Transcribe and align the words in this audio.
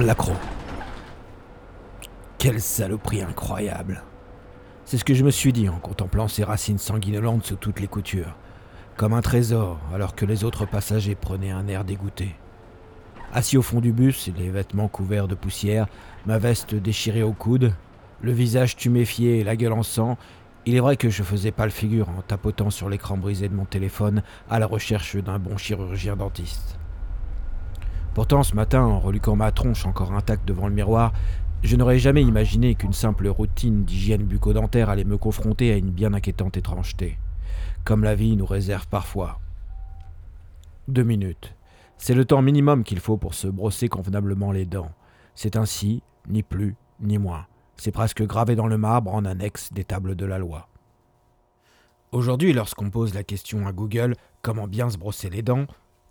L'accro. 0.00 0.32
Quelle 2.38 2.62
saloperie 2.62 3.20
incroyable. 3.20 4.02
C'est 4.86 4.96
ce 4.96 5.04
que 5.04 5.12
je 5.12 5.22
me 5.22 5.30
suis 5.30 5.52
dit 5.52 5.68
en 5.68 5.78
contemplant 5.78 6.26
ces 6.26 6.42
racines 6.42 6.78
sanguinolentes 6.78 7.44
sous 7.44 7.56
toutes 7.56 7.80
les 7.80 7.86
coutures, 7.86 8.34
comme 8.96 9.12
un 9.12 9.20
trésor, 9.20 9.78
alors 9.92 10.14
que 10.14 10.24
les 10.24 10.42
autres 10.42 10.64
passagers 10.64 11.14
prenaient 11.14 11.50
un 11.50 11.68
air 11.68 11.84
dégoûté. 11.84 12.34
Assis 13.34 13.58
au 13.58 13.62
fond 13.62 13.82
du 13.82 13.92
bus, 13.92 14.30
les 14.38 14.48
vêtements 14.48 14.88
couverts 14.88 15.28
de 15.28 15.34
poussière, 15.34 15.86
ma 16.24 16.38
veste 16.38 16.74
déchirée 16.74 17.22
au 17.22 17.32
coude, 17.32 17.74
le 18.22 18.32
visage 18.32 18.76
tuméfié 18.76 19.40
et 19.40 19.44
la 19.44 19.54
gueule 19.54 19.74
en 19.74 19.82
sang, 19.82 20.16
il 20.64 20.76
est 20.76 20.80
vrai 20.80 20.96
que 20.96 21.10
je 21.10 21.22
faisais 21.22 21.52
pas 21.52 21.68
figure 21.68 22.08
en 22.08 22.22
tapotant 22.22 22.70
sur 22.70 22.88
l'écran 22.88 23.18
brisé 23.18 23.50
de 23.50 23.54
mon 23.54 23.66
téléphone 23.66 24.22
à 24.48 24.58
la 24.58 24.66
recherche 24.66 25.16
d'un 25.16 25.38
bon 25.38 25.58
chirurgien 25.58 26.16
dentiste. 26.16 26.78
Pourtant, 28.14 28.42
ce 28.42 28.56
matin, 28.56 28.82
en 28.82 28.98
reluquant 28.98 29.36
ma 29.36 29.52
tronche 29.52 29.86
encore 29.86 30.12
intacte 30.12 30.46
devant 30.46 30.66
le 30.66 30.74
miroir, 30.74 31.12
je 31.62 31.76
n'aurais 31.76 31.98
jamais 31.98 32.22
imaginé 32.22 32.74
qu'une 32.74 32.92
simple 32.92 33.28
routine 33.28 33.84
d'hygiène 33.84 34.24
bucco-dentaire 34.24 34.88
allait 34.88 35.04
me 35.04 35.18
confronter 35.18 35.72
à 35.72 35.76
une 35.76 35.90
bien 35.90 36.12
inquiétante 36.14 36.56
étrangeté, 36.56 37.18
comme 37.84 38.02
la 38.02 38.14
vie 38.14 38.36
nous 38.36 38.46
réserve 38.46 38.88
parfois. 38.88 39.38
Deux 40.88 41.04
minutes. 41.04 41.54
C'est 41.98 42.14
le 42.14 42.24
temps 42.24 42.42
minimum 42.42 42.82
qu'il 42.82 42.98
faut 42.98 43.18
pour 43.18 43.34
se 43.34 43.46
brosser 43.46 43.88
convenablement 43.88 44.52
les 44.52 44.64
dents. 44.64 44.90
C'est 45.34 45.56
ainsi, 45.56 46.02
ni 46.28 46.42
plus, 46.42 46.74
ni 47.00 47.18
moins. 47.18 47.46
C'est 47.76 47.92
presque 47.92 48.26
gravé 48.26 48.56
dans 48.56 48.66
le 48.66 48.78
marbre 48.78 49.14
en 49.14 49.24
annexe 49.24 49.72
des 49.72 49.84
tables 49.84 50.16
de 50.16 50.26
la 50.26 50.38
loi. 50.38 50.66
Aujourd'hui, 52.10 52.52
lorsqu'on 52.52 52.90
pose 52.90 53.14
la 53.14 53.22
question 53.22 53.66
à 53.66 53.72
Google 53.72 54.16
comment 54.42 54.66
bien 54.66 54.90
se 54.90 54.98
brosser 54.98 55.30
les 55.30 55.42
dents, 55.42 55.66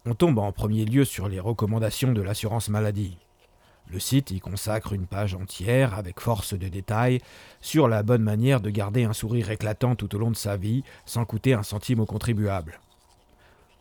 on 0.10 0.16
tombe 0.16 0.40
en 0.40 0.52
premier 0.52 0.86
lieu 0.86 1.06
sur 1.06 1.30
les 1.30 1.40
recommandations 1.40 2.14
de 2.14 2.24
l'assurance 2.24 2.70
maladie. 2.70 3.16
Le 3.92 4.00
site 4.00 4.32
y 4.32 4.40
consacre 4.40 4.94
une 4.94 5.06
page 5.06 5.36
entière, 5.36 5.94
avec 5.94 6.20
force 6.20 6.56
de 6.56 6.68
détails, 6.68 7.20
sur 7.62 7.88
la 7.88 8.02
bonne 8.02 8.24
manière 8.24 8.60
de 8.60 8.72
garder 8.72 9.04
un 9.04 9.14
sourire 9.14 9.52
éclatant 9.52 9.96
tout 9.96 10.16
au 10.16 10.18
long 10.18 10.32
de 10.32 10.36
sa 10.36 10.58
vie, 10.58 10.84
sans 11.06 11.26
coûter 11.26 11.54
un 11.54 11.62
centime 11.62 12.00
aux 12.00 12.08
contribuables. 12.08 12.80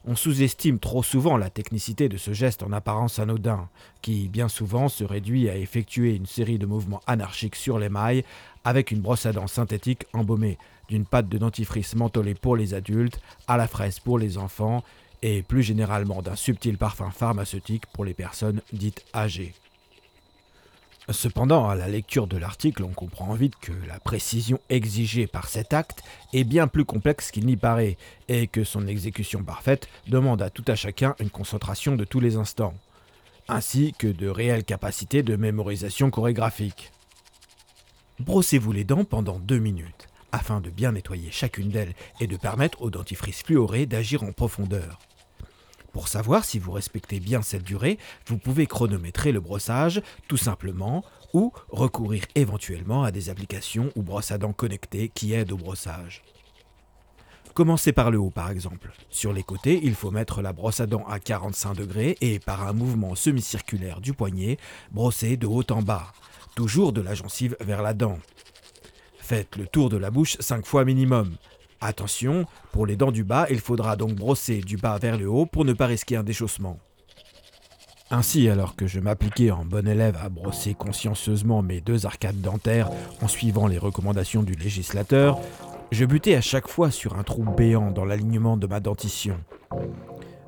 On 0.04 0.16
sous-estime 0.16 0.78
trop 0.78 1.02
souvent 1.02 1.38
la 1.38 1.48
technicité 1.48 2.10
de 2.10 2.18
ce 2.18 2.34
geste 2.34 2.62
en 2.62 2.72
apparence 2.72 3.18
anodin, 3.18 3.70
qui 4.02 4.28
bien 4.28 4.48
souvent 4.48 4.90
se 4.90 5.04
réduit 5.04 5.48
à 5.48 5.56
effectuer 5.56 6.14
une 6.14 6.26
série 6.26 6.58
de 6.58 6.66
mouvements 6.66 7.00
anarchiques 7.06 7.56
sur 7.56 7.78
les 7.78 7.88
mailles 7.88 8.24
avec 8.64 8.90
une 8.90 9.00
brosse 9.00 9.24
à 9.24 9.32
dents 9.32 9.46
synthétique 9.46 10.04
embaumée 10.12 10.58
d'une 10.88 11.06
pâte 11.06 11.28
de 11.28 11.38
dentifrice 11.38 11.94
mentholée 11.94 12.34
pour 12.34 12.54
les 12.54 12.74
adultes, 12.74 13.20
à 13.46 13.56
la 13.56 13.66
fraise 13.66 13.98
pour 13.98 14.18
les 14.18 14.36
enfants 14.36 14.82
et 15.22 15.42
plus 15.42 15.62
généralement 15.62 16.22
d'un 16.22 16.36
subtil 16.36 16.78
parfum 16.78 17.10
pharmaceutique 17.10 17.86
pour 17.86 18.04
les 18.04 18.14
personnes 18.14 18.62
dites 18.72 19.04
âgées. 19.14 19.54
Cependant, 21.10 21.68
à 21.70 21.74
la 21.74 21.88
lecture 21.88 22.26
de 22.26 22.36
l'article, 22.36 22.84
on 22.84 22.92
comprend 22.92 23.32
vite 23.32 23.54
que 23.62 23.72
la 23.86 23.98
précision 23.98 24.60
exigée 24.68 25.26
par 25.26 25.48
cet 25.48 25.72
acte 25.72 26.02
est 26.34 26.44
bien 26.44 26.66
plus 26.66 26.84
complexe 26.84 27.30
qu'il 27.30 27.46
n'y 27.46 27.56
paraît, 27.56 27.96
et 28.28 28.46
que 28.46 28.62
son 28.62 28.86
exécution 28.86 29.42
parfaite 29.42 29.88
demande 30.06 30.42
à 30.42 30.50
tout 30.50 30.64
à 30.68 30.74
chacun 30.74 31.14
une 31.18 31.30
concentration 31.30 31.96
de 31.96 32.04
tous 32.04 32.20
les 32.20 32.36
instants, 32.36 32.74
ainsi 33.48 33.94
que 33.98 34.06
de 34.06 34.28
réelles 34.28 34.64
capacités 34.64 35.22
de 35.22 35.36
mémorisation 35.36 36.10
chorégraphique. 36.10 36.92
Brossez-vous 38.20 38.72
les 38.72 38.84
dents 38.84 39.04
pendant 39.04 39.38
deux 39.38 39.60
minutes, 39.60 40.07
afin 40.32 40.60
de 40.60 40.70
bien 40.70 40.92
nettoyer 40.92 41.30
chacune 41.30 41.70
d'elles 41.70 41.94
et 42.20 42.26
de 42.26 42.36
permettre 42.36 42.82
au 42.82 42.90
dentifrice 42.90 43.42
fluoré 43.42 43.86
d'agir 43.86 44.22
en 44.22 44.32
profondeur. 44.32 44.98
Pour 45.92 46.08
savoir 46.08 46.44
si 46.44 46.58
vous 46.58 46.72
respectez 46.72 47.18
bien 47.18 47.42
cette 47.42 47.64
durée, 47.64 47.98
vous 48.26 48.38
pouvez 48.38 48.66
chronométrer 48.66 49.32
le 49.32 49.40
brossage 49.40 50.02
tout 50.28 50.36
simplement 50.36 51.04
ou 51.32 51.52
recourir 51.68 52.24
éventuellement 52.34 53.04
à 53.04 53.10
des 53.10 53.30
applications 53.30 53.90
ou 53.96 54.02
brosses 54.02 54.30
à 54.30 54.38
dents 54.38 54.52
connectées 54.52 55.08
qui 55.08 55.32
aident 55.32 55.52
au 55.52 55.56
brossage. 55.56 56.22
Commencez 57.54 57.92
par 57.92 58.12
le 58.12 58.18
haut 58.18 58.30
par 58.30 58.50
exemple. 58.50 58.92
Sur 59.10 59.32
les 59.32 59.42
côtés, 59.42 59.80
il 59.82 59.96
faut 59.96 60.12
mettre 60.12 60.42
la 60.42 60.52
brosse 60.52 60.78
à 60.78 60.86
dents 60.86 61.06
à 61.08 61.18
45 61.18 61.74
degrés 61.74 62.16
et 62.20 62.38
par 62.38 62.66
un 62.68 62.72
mouvement 62.72 63.16
semi-circulaire 63.16 64.00
du 64.00 64.12
poignet, 64.12 64.58
brosser 64.92 65.36
de 65.36 65.48
haut 65.48 65.64
en 65.70 65.82
bas, 65.82 66.12
toujours 66.54 66.92
de 66.92 67.00
la 67.00 67.14
gencive 67.14 67.56
vers 67.60 67.82
la 67.82 67.94
dent. 67.94 68.18
Faites 69.28 69.56
le 69.56 69.66
tour 69.66 69.90
de 69.90 69.98
la 69.98 70.10
bouche 70.10 70.38
5 70.40 70.64
fois 70.64 70.86
minimum. 70.86 71.34
Attention, 71.82 72.46
pour 72.72 72.86
les 72.86 72.96
dents 72.96 73.12
du 73.12 73.24
bas, 73.24 73.46
il 73.50 73.60
faudra 73.60 73.94
donc 73.94 74.14
brosser 74.14 74.60
du 74.60 74.78
bas 74.78 74.96
vers 74.96 75.18
le 75.18 75.28
haut 75.28 75.44
pour 75.44 75.66
ne 75.66 75.74
pas 75.74 75.84
risquer 75.84 76.16
un 76.16 76.22
déchaussement. 76.22 76.78
Ainsi, 78.10 78.48
alors 78.48 78.74
que 78.74 78.86
je 78.86 79.00
m'appliquais 79.00 79.50
en 79.50 79.66
bon 79.66 79.86
élève 79.86 80.16
à 80.18 80.30
brosser 80.30 80.72
consciencieusement 80.72 81.60
mes 81.60 81.82
deux 81.82 82.06
arcades 82.06 82.40
dentaires 82.40 82.88
en 83.20 83.28
suivant 83.28 83.66
les 83.66 83.76
recommandations 83.76 84.42
du 84.42 84.54
législateur, 84.54 85.38
je 85.92 86.06
butais 86.06 86.34
à 86.34 86.40
chaque 86.40 86.66
fois 86.66 86.90
sur 86.90 87.18
un 87.18 87.22
trou 87.22 87.44
béant 87.54 87.90
dans 87.90 88.06
l'alignement 88.06 88.56
de 88.56 88.66
ma 88.66 88.80
dentition. 88.80 89.36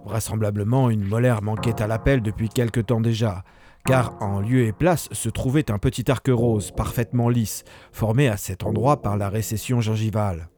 Vraisemblablement, 0.06 0.88
une 0.88 1.04
molaire 1.04 1.42
manquait 1.42 1.82
à 1.82 1.86
l'appel 1.86 2.22
depuis 2.22 2.48
quelque 2.48 2.80
temps 2.80 3.02
déjà, 3.02 3.44
car 3.84 4.16
en 4.20 4.40
lieu 4.40 4.66
et 4.66 4.72
place 4.72 5.08
se 5.12 5.28
trouvait 5.28 5.70
un 5.70 5.78
petit 5.78 6.10
arc 6.10 6.28
rose 6.28 6.70
parfaitement 6.70 7.28
lisse, 7.28 7.64
formé 7.92 8.28
à 8.28 8.36
cet 8.36 8.64
endroit 8.64 9.02
par 9.02 9.16
la 9.16 9.28
récession 9.28 9.80
gingivale. 9.80 10.48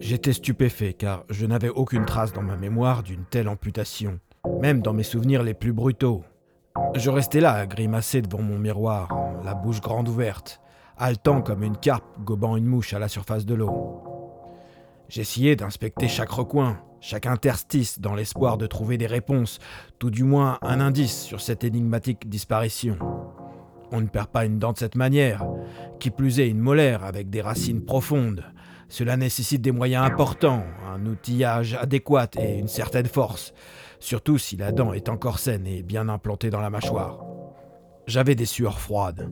J'étais 0.00 0.32
stupéfait 0.32 0.92
car 0.92 1.24
je 1.30 1.46
n'avais 1.46 1.68
aucune 1.68 2.04
trace 2.04 2.32
dans 2.32 2.42
ma 2.42 2.56
mémoire 2.56 3.02
d'une 3.02 3.24
telle 3.24 3.48
amputation, 3.48 4.18
même 4.60 4.82
dans 4.82 4.92
mes 4.92 5.02
souvenirs 5.02 5.42
les 5.42 5.54
plus 5.54 5.72
brutaux. 5.72 6.24
Je 6.96 7.10
restais 7.10 7.40
là 7.40 7.52
à 7.52 7.66
grimacer 7.66 8.20
devant 8.20 8.42
mon 8.42 8.58
miroir, 8.58 9.08
la 9.44 9.54
bouche 9.54 9.80
grande 9.80 10.08
ouverte, 10.08 10.60
haletant 10.98 11.40
comme 11.40 11.62
une 11.62 11.76
carpe 11.76 12.04
gobant 12.24 12.56
une 12.56 12.66
mouche 12.66 12.94
à 12.94 12.98
la 12.98 13.08
surface 13.08 13.46
de 13.46 13.54
l'eau. 13.54 14.13
J'essayais 15.08 15.56
d'inspecter 15.56 16.08
chaque 16.08 16.30
recoin, 16.30 16.80
chaque 17.00 17.26
interstice 17.26 18.00
dans 18.00 18.14
l'espoir 18.14 18.58
de 18.58 18.66
trouver 18.66 18.98
des 18.98 19.06
réponses, 19.06 19.58
tout 19.98 20.10
du 20.10 20.24
moins 20.24 20.58
un 20.62 20.80
indice 20.80 21.22
sur 21.22 21.40
cette 21.40 21.64
énigmatique 21.64 22.28
disparition. 22.28 22.98
On 23.92 24.00
ne 24.00 24.06
perd 24.06 24.28
pas 24.28 24.44
une 24.44 24.58
dent 24.58 24.72
de 24.72 24.78
cette 24.78 24.96
manière, 24.96 25.44
qui 26.00 26.10
plus 26.10 26.40
est 26.40 26.48
une 26.48 26.58
molaire 26.58 27.04
avec 27.04 27.30
des 27.30 27.42
racines 27.42 27.84
profondes, 27.84 28.44
cela 28.88 29.16
nécessite 29.16 29.62
des 29.62 29.72
moyens 29.72 30.06
importants, 30.06 30.64
un 30.86 31.04
outillage 31.06 31.74
adéquat 31.74 32.28
et 32.38 32.58
une 32.58 32.68
certaine 32.68 33.06
force, 33.06 33.52
surtout 33.98 34.38
si 34.38 34.56
la 34.56 34.72
dent 34.72 34.92
est 34.92 35.08
encore 35.08 35.38
saine 35.38 35.66
et 35.66 35.82
bien 35.82 36.08
implantée 36.08 36.50
dans 36.50 36.60
la 36.60 36.70
mâchoire. 36.70 37.24
J'avais 38.06 38.34
des 38.34 38.44
sueurs 38.44 38.78
froides. 38.78 39.30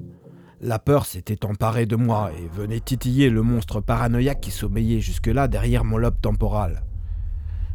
La 0.62 0.78
peur 0.78 1.06
s'était 1.06 1.44
emparée 1.44 1.86
de 1.86 1.96
moi 1.96 2.30
et 2.38 2.46
venait 2.46 2.80
titiller 2.80 3.30
le 3.30 3.42
monstre 3.42 3.80
paranoïaque 3.80 4.40
qui 4.40 4.52
sommeillait 4.52 5.00
jusque-là 5.00 5.48
derrière 5.48 5.84
mon 5.84 5.98
lobe 5.98 6.20
temporal. 6.20 6.84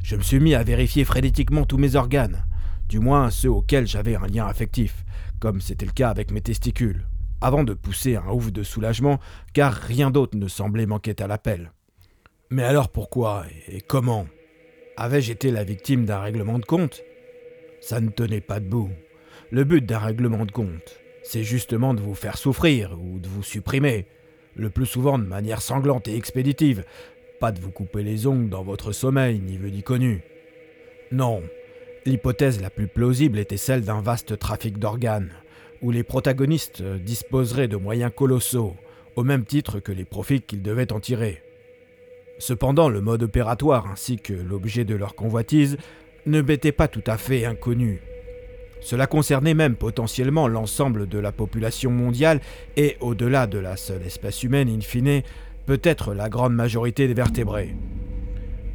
Je 0.04 0.16
me 0.16 0.22
suis 0.22 0.40
mis 0.40 0.56
à 0.56 0.64
vérifier 0.64 1.04
frénétiquement 1.04 1.66
tous 1.66 1.78
mes 1.78 1.98
organes, 1.98 2.46
du 2.88 3.00
moins 3.00 3.30
ceux 3.30 3.52
auxquels 3.52 3.88
j'avais 3.88 4.16
un 4.16 4.26
lien 4.26 4.48
affectif, 4.48 5.04
comme 5.40 5.60
c'était 5.60 5.86
le 5.86 5.92
cas 5.92 6.10
avec 6.10 6.32
mes 6.32 6.42
testicules 6.42 7.06
avant 7.42 7.64
de 7.64 7.74
pousser 7.74 8.16
un 8.16 8.30
ouf 8.30 8.52
de 8.52 8.64
soulagement, 8.64 9.20
car 9.54 9.74
rien 9.74 10.10
d'autre 10.10 10.38
ne 10.38 10.48
semblait 10.48 10.86
manquer 10.86 11.16
à 11.20 11.28
l'appel. 11.28 11.72
Mais 12.50 12.64
alors 12.64 12.90
pourquoi 12.90 13.46
et 13.68 13.82
comment 13.82 14.28
Avais-je 14.96 15.32
été 15.32 15.52
la 15.52 15.64
victime 15.64 16.06
d'un 16.06 16.20
règlement 16.20 16.58
de 16.58 16.66
compte? 16.66 17.02
Ça 17.82 18.00
ne 18.00 18.10
tenait 18.10 18.42
pas 18.42 18.60
debout. 18.60 18.90
Le 19.52 19.64
but 19.64 19.86
d'un 19.86 20.00
règlement 20.00 20.46
de 20.46 20.52
compte, 20.52 21.00
c'est 21.28 21.44
justement 21.44 21.94
de 21.94 22.00
vous 22.00 22.16
faire 22.16 22.38
souffrir 22.38 22.98
ou 23.02 23.20
de 23.20 23.28
vous 23.28 23.44
supprimer, 23.44 24.06
le 24.56 24.70
plus 24.70 24.86
souvent 24.86 25.20
de 25.20 25.26
manière 25.26 25.62
sanglante 25.62 26.08
et 26.08 26.16
expéditive, 26.16 26.86
pas 27.42 27.52
de 27.52 27.60
vous 27.60 27.70
couper 27.70 28.02
les 28.02 28.28
ongles 28.28 28.50
dans 28.50 28.64
votre 28.64 28.94
sommeil, 28.94 29.40
ni 29.40 29.58
vu 29.58 29.70
ni 29.70 29.84
connu. 29.84 30.24
Non, 31.12 31.44
l'hypothèse 32.06 32.62
la 32.62 32.70
plus 32.70 32.88
plausible 32.88 33.40
était 33.40 33.58
celle 33.58 33.84
d'un 33.84 34.00
vaste 34.00 34.40
trafic 34.40 34.80
d'organes, 34.80 35.34
où 35.82 35.92
les 35.92 36.04
protagonistes 36.04 36.82
disposeraient 36.82 37.68
de 37.68 37.76
moyens 37.76 38.12
colossaux, 38.16 38.78
au 39.18 39.26
même 39.26 39.44
titre 39.44 39.82
que 39.82 39.92
les 39.92 40.06
profits 40.06 40.42
qu'ils 40.42 40.64
devaient 40.64 40.94
en 40.94 41.02
tirer. 41.02 41.44
Cependant, 42.40 42.88
le 42.88 43.02
mode 43.02 43.24
opératoire 43.24 43.88
ainsi 43.92 44.18
que 44.18 44.34
l'objet 44.34 44.86
de 44.86 44.96
leur 44.96 45.14
convoitise 45.14 45.78
ne 46.26 46.42
m'étaient 46.42 46.72
pas 46.72 46.88
tout 46.88 47.04
à 47.06 47.18
fait 47.18 47.44
inconnus. 47.44 48.00
Cela 48.80 49.08
concernait 49.08 49.54
même 49.54 49.76
potentiellement 49.76 50.48
l'ensemble 50.48 51.08
de 51.08 51.20
la 51.20 51.32
population 51.32 51.92
mondiale 51.92 52.40
et, 52.76 52.98
au-delà 53.00 53.48
de 53.48 53.58
la 53.58 53.76
seule 53.78 54.04
espèce 54.04 54.44
humaine, 54.44 54.70
in 54.70 54.82
fine, 54.82 55.22
peut-être 55.66 56.14
la 56.14 56.30
grande 56.30 56.54
majorité 56.54 57.08
des 57.08 57.14
vertébrés. 57.14 57.76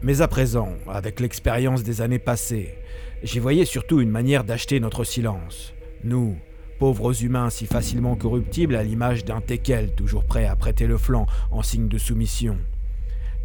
Mais 0.02 0.20
à 0.20 0.28
présent, 0.28 0.74
avec 0.88 1.20
l'expérience 1.20 1.84
des 1.84 2.00
années 2.00 2.18
passées, 2.18 2.74
j'y 3.22 3.38
voyais 3.38 3.64
surtout 3.64 4.00
une 4.00 4.10
manière 4.10 4.44
d'acheter 4.44 4.80
notre 4.80 5.04
silence. 5.04 5.74
Nous, 6.02 6.36
pauvres 6.80 7.22
humains 7.22 7.50
si 7.50 7.66
facilement 7.66 8.16
corruptibles 8.16 8.74
à 8.74 8.82
l'image 8.82 9.24
d'un 9.24 9.40
teckel 9.40 9.94
toujours 9.94 10.24
prêt 10.24 10.46
à 10.46 10.56
prêter 10.56 10.88
le 10.88 10.98
flanc 10.98 11.26
en 11.52 11.62
signe 11.62 11.86
de 11.86 11.98
soumission. 11.98 12.58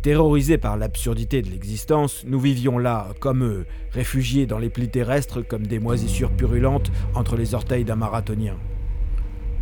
Terrorisés 0.08 0.58
par 0.58 0.78
l'absurdité 0.78 1.42
de 1.42 1.50
l'existence, 1.50 2.24
nous 2.26 2.40
vivions 2.40 2.78
là, 2.78 3.10
comme 3.20 3.44
eux, 3.44 3.66
réfugiés 3.92 4.46
dans 4.46 4.58
les 4.58 4.70
plis 4.70 4.88
terrestres 4.88 5.42
comme 5.42 5.68
des 5.68 5.80
moisissures 5.80 6.32
purulentes 6.32 6.94
entre 7.14 7.36
les 7.36 7.54
orteils 7.54 7.84
d'un 7.84 7.98
marathonien. 7.98 8.56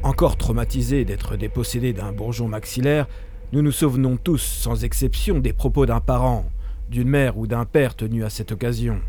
Encore 0.04 0.38
traumatisés 0.38 1.04
d'être 1.04 1.36
dépossédés 1.36 1.94
d'un 1.94 2.12
bourgeon 2.12 2.48
maxillaire, 2.48 3.08
nous 3.54 3.64
nous 3.64 3.72
souvenons 3.72 4.18
tous, 4.18 4.38
sans 4.38 4.84
exception, 4.84 5.40
des 5.40 5.52
propos 5.52 5.88
d'un 5.88 6.00
parent, 6.00 6.46
d'une 6.92 7.10
mère 7.10 7.40
ou 7.40 7.48
d'un 7.48 7.66
père 7.66 7.96
tenu 7.96 8.24
à 8.24 8.30
cette 8.30 8.52
occasion. 8.52 9.02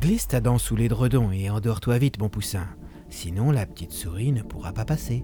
Glisse 0.00 0.26
ta 0.26 0.40
dent 0.40 0.58
sous 0.58 0.74
les 0.74 0.88
dredons 0.88 1.30
et 1.30 1.50
endors-toi 1.50 1.98
vite, 1.98 2.18
mon 2.18 2.28
poussin. 2.28 2.66
Sinon, 3.10 3.52
la 3.52 3.64
petite 3.64 3.92
souris 3.92 4.32
ne 4.32 4.42
pourra 4.42 4.72
pas 4.72 4.84
passer. 4.84 5.22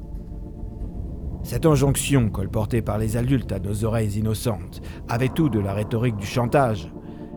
Cette 1.44 1.66
injonction, 1.66 2.30
colportée 2.30 2.80
par 2.80 2.96
les 2.96 3.18
adultes 3.18 3.52
à 3.52 3.58
nos 3.58 3.84
oreilles 3.84 4.18
innocentes, 4.18 4.80
avait 5.10 5.28
tout 5.28 5.50
de 5.50 5.60
la 5.60 5.74
rhétorique 5.74 6.16
du 6.16 6.26
chantage. 6.26 6.90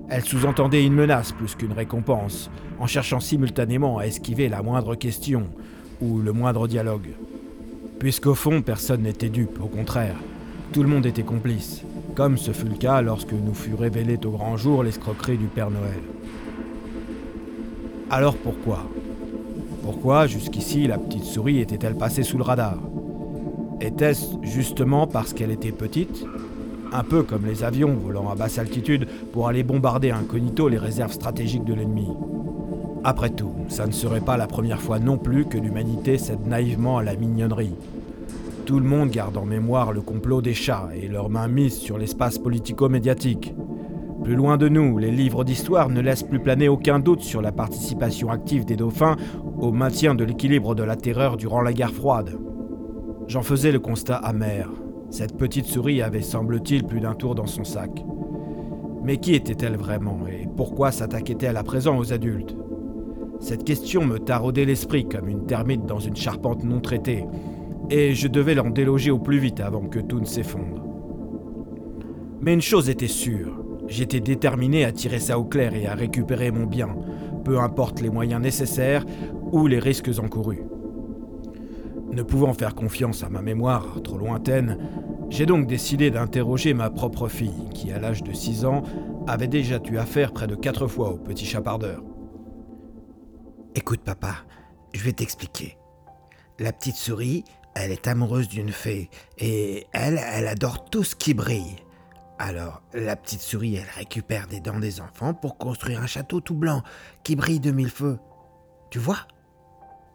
Elle 0.09 0.24
sous-entendait 0.24 0.86
une 0.86 0.94
menace 0.94 1.33
plus 1.33 1.56
qu'une 1.56 1.74
récompense, 1.74 2.50
en 2.80 2.88
cherchant 2.88 3.19
simultanément 3.19 3.98
à 3.98 4.06
esquiver 4.06 4.48
la 4.48 4.63
moindre 4.63 4.95
question 4.95 5.44
ou 6.01 6.19
le 6.19 6.31
moindre 6.31 6.69
dialogue. 6.69 7.09
Puisqu'au 8.00 8.33
fond, 8.33 8.62
personne 8.62 9.01
n'était 9.01 9.27
dupe, 9.27 9.59
au 9.62 9.68
contraire. 9.68 10.15
Tout 10.71 10.83
le 10.83 10.89
monde 10.89 11.06
était 11.06 11.24
complice, 11.24 11.83
comme 12.15 12.38
ce 12.38 12.51
fut 12.51 12.69
le 12.69 12.77
cas 12.77 13.01
lorsque 13.01 13.33
nous 13.33 13.54
fut 13.54 13.75
révélée 13.75 14.19
au 14.25 14.31
grand 14.31 14.56
jour 14.56 14.83
l'escroquerie 14.83 15.38
du 15.38 15.48
Père 15.48 15.69
Noël. 15.69 16.01
Alors 18.09 18.38
pourquoi? 18.38 18.88
Pourquoi, 19.83 20.27
jusqu'ici, 20.27 20.88
la 20.88 20.98
petite 20.98 21.25
souris 21.25 21.59
était-elle 21.59 21.98
passée 21.98 22.24
sous 22.24 22.38
le 22.38 22.44
radar? 22.44 22.77
Était-ce 23.79 24.38
justement 24.41 25.06
parce 25.06 25.33
qu'elle 25.33 25.51
était 25.51 25.71
petite? 25.71 26.25
Un 26.91 27.03
peu 27.03 27.21
comme 27.21 27.45
les 27.45 27.63
avions 27.63 27.94
volant 27.94 28.29
à 28.29 28.35
basse 28.35 28.57
altitude 28.57 29.07
pour 29.31 29.47
aller 29.47 29.62
bombarder 29.62 30.09
incognito 30.09 30.68
les 30.68 30.79
réserves 30.79 31.12
stratégiques 31.12 31.63
de 31.63 31.75
l'ennemi. 31.75 32.07
Après 33.03 33.29
tout, 33.29 33.51
ça 33.68 33.85
ne 33.85 33.91
serait 33.91 34.21
pas 34.21 34.35
la 34.35 34.47
première 34.47 34.81
fois 34.81 34.97
non 34.97 35.18
plus 35.18 35.45
que 35.45 35.59
l'humanité 35.59 36.18
cède 36.18 36.47
naïvement 36.47 36.97
à 36.97 37.03
la 37.03 37.15
mignonnerie. 37.15 37.75
Tout 38.65 38.79
le 38.79 38.88
monde 38.88 39.12
garde 39.12 39.38
en 39.38 39.45
mémoire 39.45 39.94
le 39.94 40.01
complot 40.01 40.41
des 40.41 40.56
chats 40.56 40.89
et 41.00 41.07
leurs 41.07 41.30
mains 41.30 41.47
mises 41.47 41.77
sur 41.77 42.00
l'espace 42.00 42.39
politico-médiatique. 42.39 43.53
Plus 44.23 44.35
loin 44.35 44.57
de 44.57 44.68
nous, 44.68 44.97
les 44.97 45.12
livres 45.12 45.44
d'histoire 45.44 45.89
ne 45.89 46.01
laissent 46.01 46.23
plus 46.23 46.39
planer 46.39 46.68
aucun 46.68 46.97
doute 46.97 47.21
sur 47.21 47.44
la 47.44 47.51
participation 47.51 48.31
active 48.31 48.65
des 48.65 48.75
dauphins 48.75 49.18
au 49.59 49.71
maintien 49.71 50.15
de 50.15 50.23
l'équilibre 50.23 50.73
de 50.73 50.83
la 50.83 50.95
terreur 50.95 51.38
durant 51.38 51.62
la 51.62 51.73
guerre 51.73 51.94
froide. 51.94 52.38
J'en 53.27 53.41
faisais 53.41 53.74
le 53.74 53.79
constat 53.79 54.15
amer. 54.15 54.69
Cette 55.09 55.35
petite 55.35 55.65
souris 55.65 56.01
avait, 56.01 56.21
semble-t-il, 56.21 56.85
plus 56.85 57.01
d'un 57.01 57.13
tour 57.13 57.35
dans 57.35 57.45
son 57.45 57.65
sac. 57.65 58.06
Mais 59.03 59.18
qui 59.18 59.35
était-elle 59.35 59.75
vraiment 59.75 60.19
et 60.27 60.47
pourquoi 60.56 60.91
s'attaquait-elle 60.91 61.57
à 61.57 61.63
présent 61.63 61.97
aux 61.97 62.13
adultes? 62.13 62.56
Cette 63.39 63.65
question 63.65 64.06
me 64.06 64.18
taraudait 64.18 64.65
l'esprit 64.65 65.07
comme 65.07 65.27
une 65.27 65.45
termite 65.45 65.85
dans 65.85 66.00
une 66.00 66.15
charpente 66.15 66.63
non 66.63 66.79
traitée, 66.79 67.25
et 67.89 68.13
je 68.13 68.27
devais 68.29 68.56
l'en 68.56 68.69
déloger 68.69 69.12
au 69.12 69.19
plus 69.19 69.39
vite 69.39 69.59
avant 69.59 69.88
que 69.88 70.00
tout 70.00 70.19
ne 70.19 70.25
s'effondre. 70.25 70.83
Mais 72.41 72.53
une 72.53 72.62
chose 72.62 72.89
était 72.89 73.07
sûre, 73.07 73.62
j'étais 73.88 74.21
déterminé 74.21 74.85
à 74.85 74.91
tirer 74.91 75.19
ça 75.19 75.38
au 75.38 75.44
clair 75.44 75.73
et 75.75 75.85
à 75.85 75.95
récupérer 75.95 76.51
mon 76.51 76.65
bien, 76.65 76.95
peu 77.44 77.59
importe 77.59 78.01
les 78.01 78.09
moyens 78.09 78.41
nécessaires 78.41 79.06
ou 79.51 79.68
les 79.68 79.80
risques 79.80 80.12
encourus. 80.18 80.63
Ne 82.17 82.23
pouvant 82.23 82.55
faire 82.55 82.73
confiance 82.73 83.21
à 83.21 83.29
ma 83.29 83.43
mémoire 83.43 84.01
trop 84.03 84.17
lointaine, 84.17 84.79
j'ai 85.29 85.45
donc 85.45 85.67
décidé 85.67 86.09
d'interroger 86.09 86.73
ma 86.73 86.89
propre 86.89 87.27
fille, 87.27 87.69
qui 87.75 87.91
à 87.91 87.99
l'âge 87.99 88.23
de 88.23 88.33
6 88.33 88.65
ans 88.65 88.81
avait 89.27 89.47
déjà 89.47 89.79
eu 89.87 89.99
affaire 89.99 90.33
près 90.33 90.47
de 90.47 90.55
quatre 90.55 90.87
fois 90.87 91.11
au 91.11 91.17
petit 91.17 91.45
chapardeur. 91.45 92.01
Écoute 93.75 93.99
papa, 93.99 94.33
je 94.95 95.03
vais 95.03 95.11
t'expliquer. 95.11 95.77
La 96.57 96.73
petite 96.73 96.95
souris, 96.95 97.43
elle 97.75 97.91
est 97.91 98.07
amoureuse 98.07 98.47
d'une 98.47 98.71
fée, 98.71 99.11
et 99.37 99.85
elle, 99.93 100.19
elle 100.33 100.47
adore 100.47 100.85
tout 100.85 101.03
ce 101.03 101.15
qui 101.15 101.35
brille. 101.35 101.75
Alors, 102.39 102.81
la 102.95 103.15
petite 103.15 103.41
souris, 103.41 103.75
elle 103.75 103.95
récupère 103.95 104.47
des 104.47 104.59
dents 104.59 104.79
des 104.79 105.01
enfants 105.01 105.35
pour 105.35 105.59
construire 105.59 106.01
un 106.01 106.07
château 106.07 106.41
tout 106.41 106.55
blanc 106.55 106.81
qui 107.23 107.35
brille 107.35 107.59
de 107.59 107.69
mille 107.69 107.91
feux. 107.91 108.17
Tu 108.89 108.97
vois? 108.97 109.19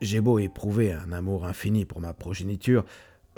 J'ai 0.03 0.21
beau 0.21 0.41
éprouver 0.41 0.93
un 0.93 1.13
amour 1.13 1.47
infini 1.47 1.85
pour 1.85 2.01
ma 2.01 2.13
progéniture, 2.13 2.85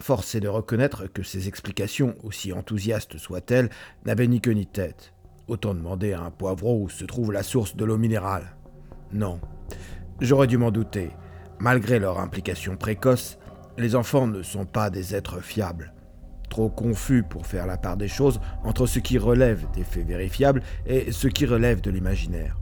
force 0.00 0.34
est 0.34 0.40
de 0.40 0.49
reconnaître 0.49 1.06
que 1.12 1.22
ces 1.22 1.46
explications, 1.46 2.14
aussi 2.22 2.55
enthousiastes 2.55 3.19
soient-elles, 3.19 3.69
n'avaient 4.06 4.26
ni 4.26 4.40
queue 4.40 4.52
ni 4.52 4.64
tête. 4.64 5.12
Autant 5.46 5.75
demander 5.75 6.14
à 6.14 6.22
un 6.22 6.31
poivreau 6.31 6.81
où 6.81 6.88
se 6.88 7.05
trouve 7.05 7.32
la 7.32 7.43
source 7.43 7.76
de 7.76 7.84
l'eau 7.84 7.99
minérale. 7.99 8.56
Non, 9.12 9.43
j'aurais 10.22 10.46
dû 10.46 10.56
m'en 10.56 10.70
douter. 10.70 11.11
Malgré 11.58 11.99
leur 11.99 12.19
implication 12.19 12.78
précoce, 12.78 13.37
les 13.76 13.94
enfants 13.94 14.26
ne 14.26 14.43
sont 14.43 14.64
pas 14.64 14.88
des 14.88 15.14
êtres 15.14 15.43
fiables. 15.43 15.93
Trop 16.49 16.70
confus 16.70 17.25
pour 17.25 17.46
faire 17.46 17.67
la 17.67 17.76
part 17.76 17.99
des 17.99 18.08
choses 18.08 18.40
entre 18.64 18.87
ce 18.87 19.00
qui 19.00 19.19
relève 19.19 19.67
des 19.75 19.84
faits 19.84 20.06
vérifiables 20.06 20.62
et 20.87 21.12
ce 21.12 21.28
qui 21.28 21.44
relève 21.44 21.82
de 21.82 21.90
l'imaginaire. 21.90 22.56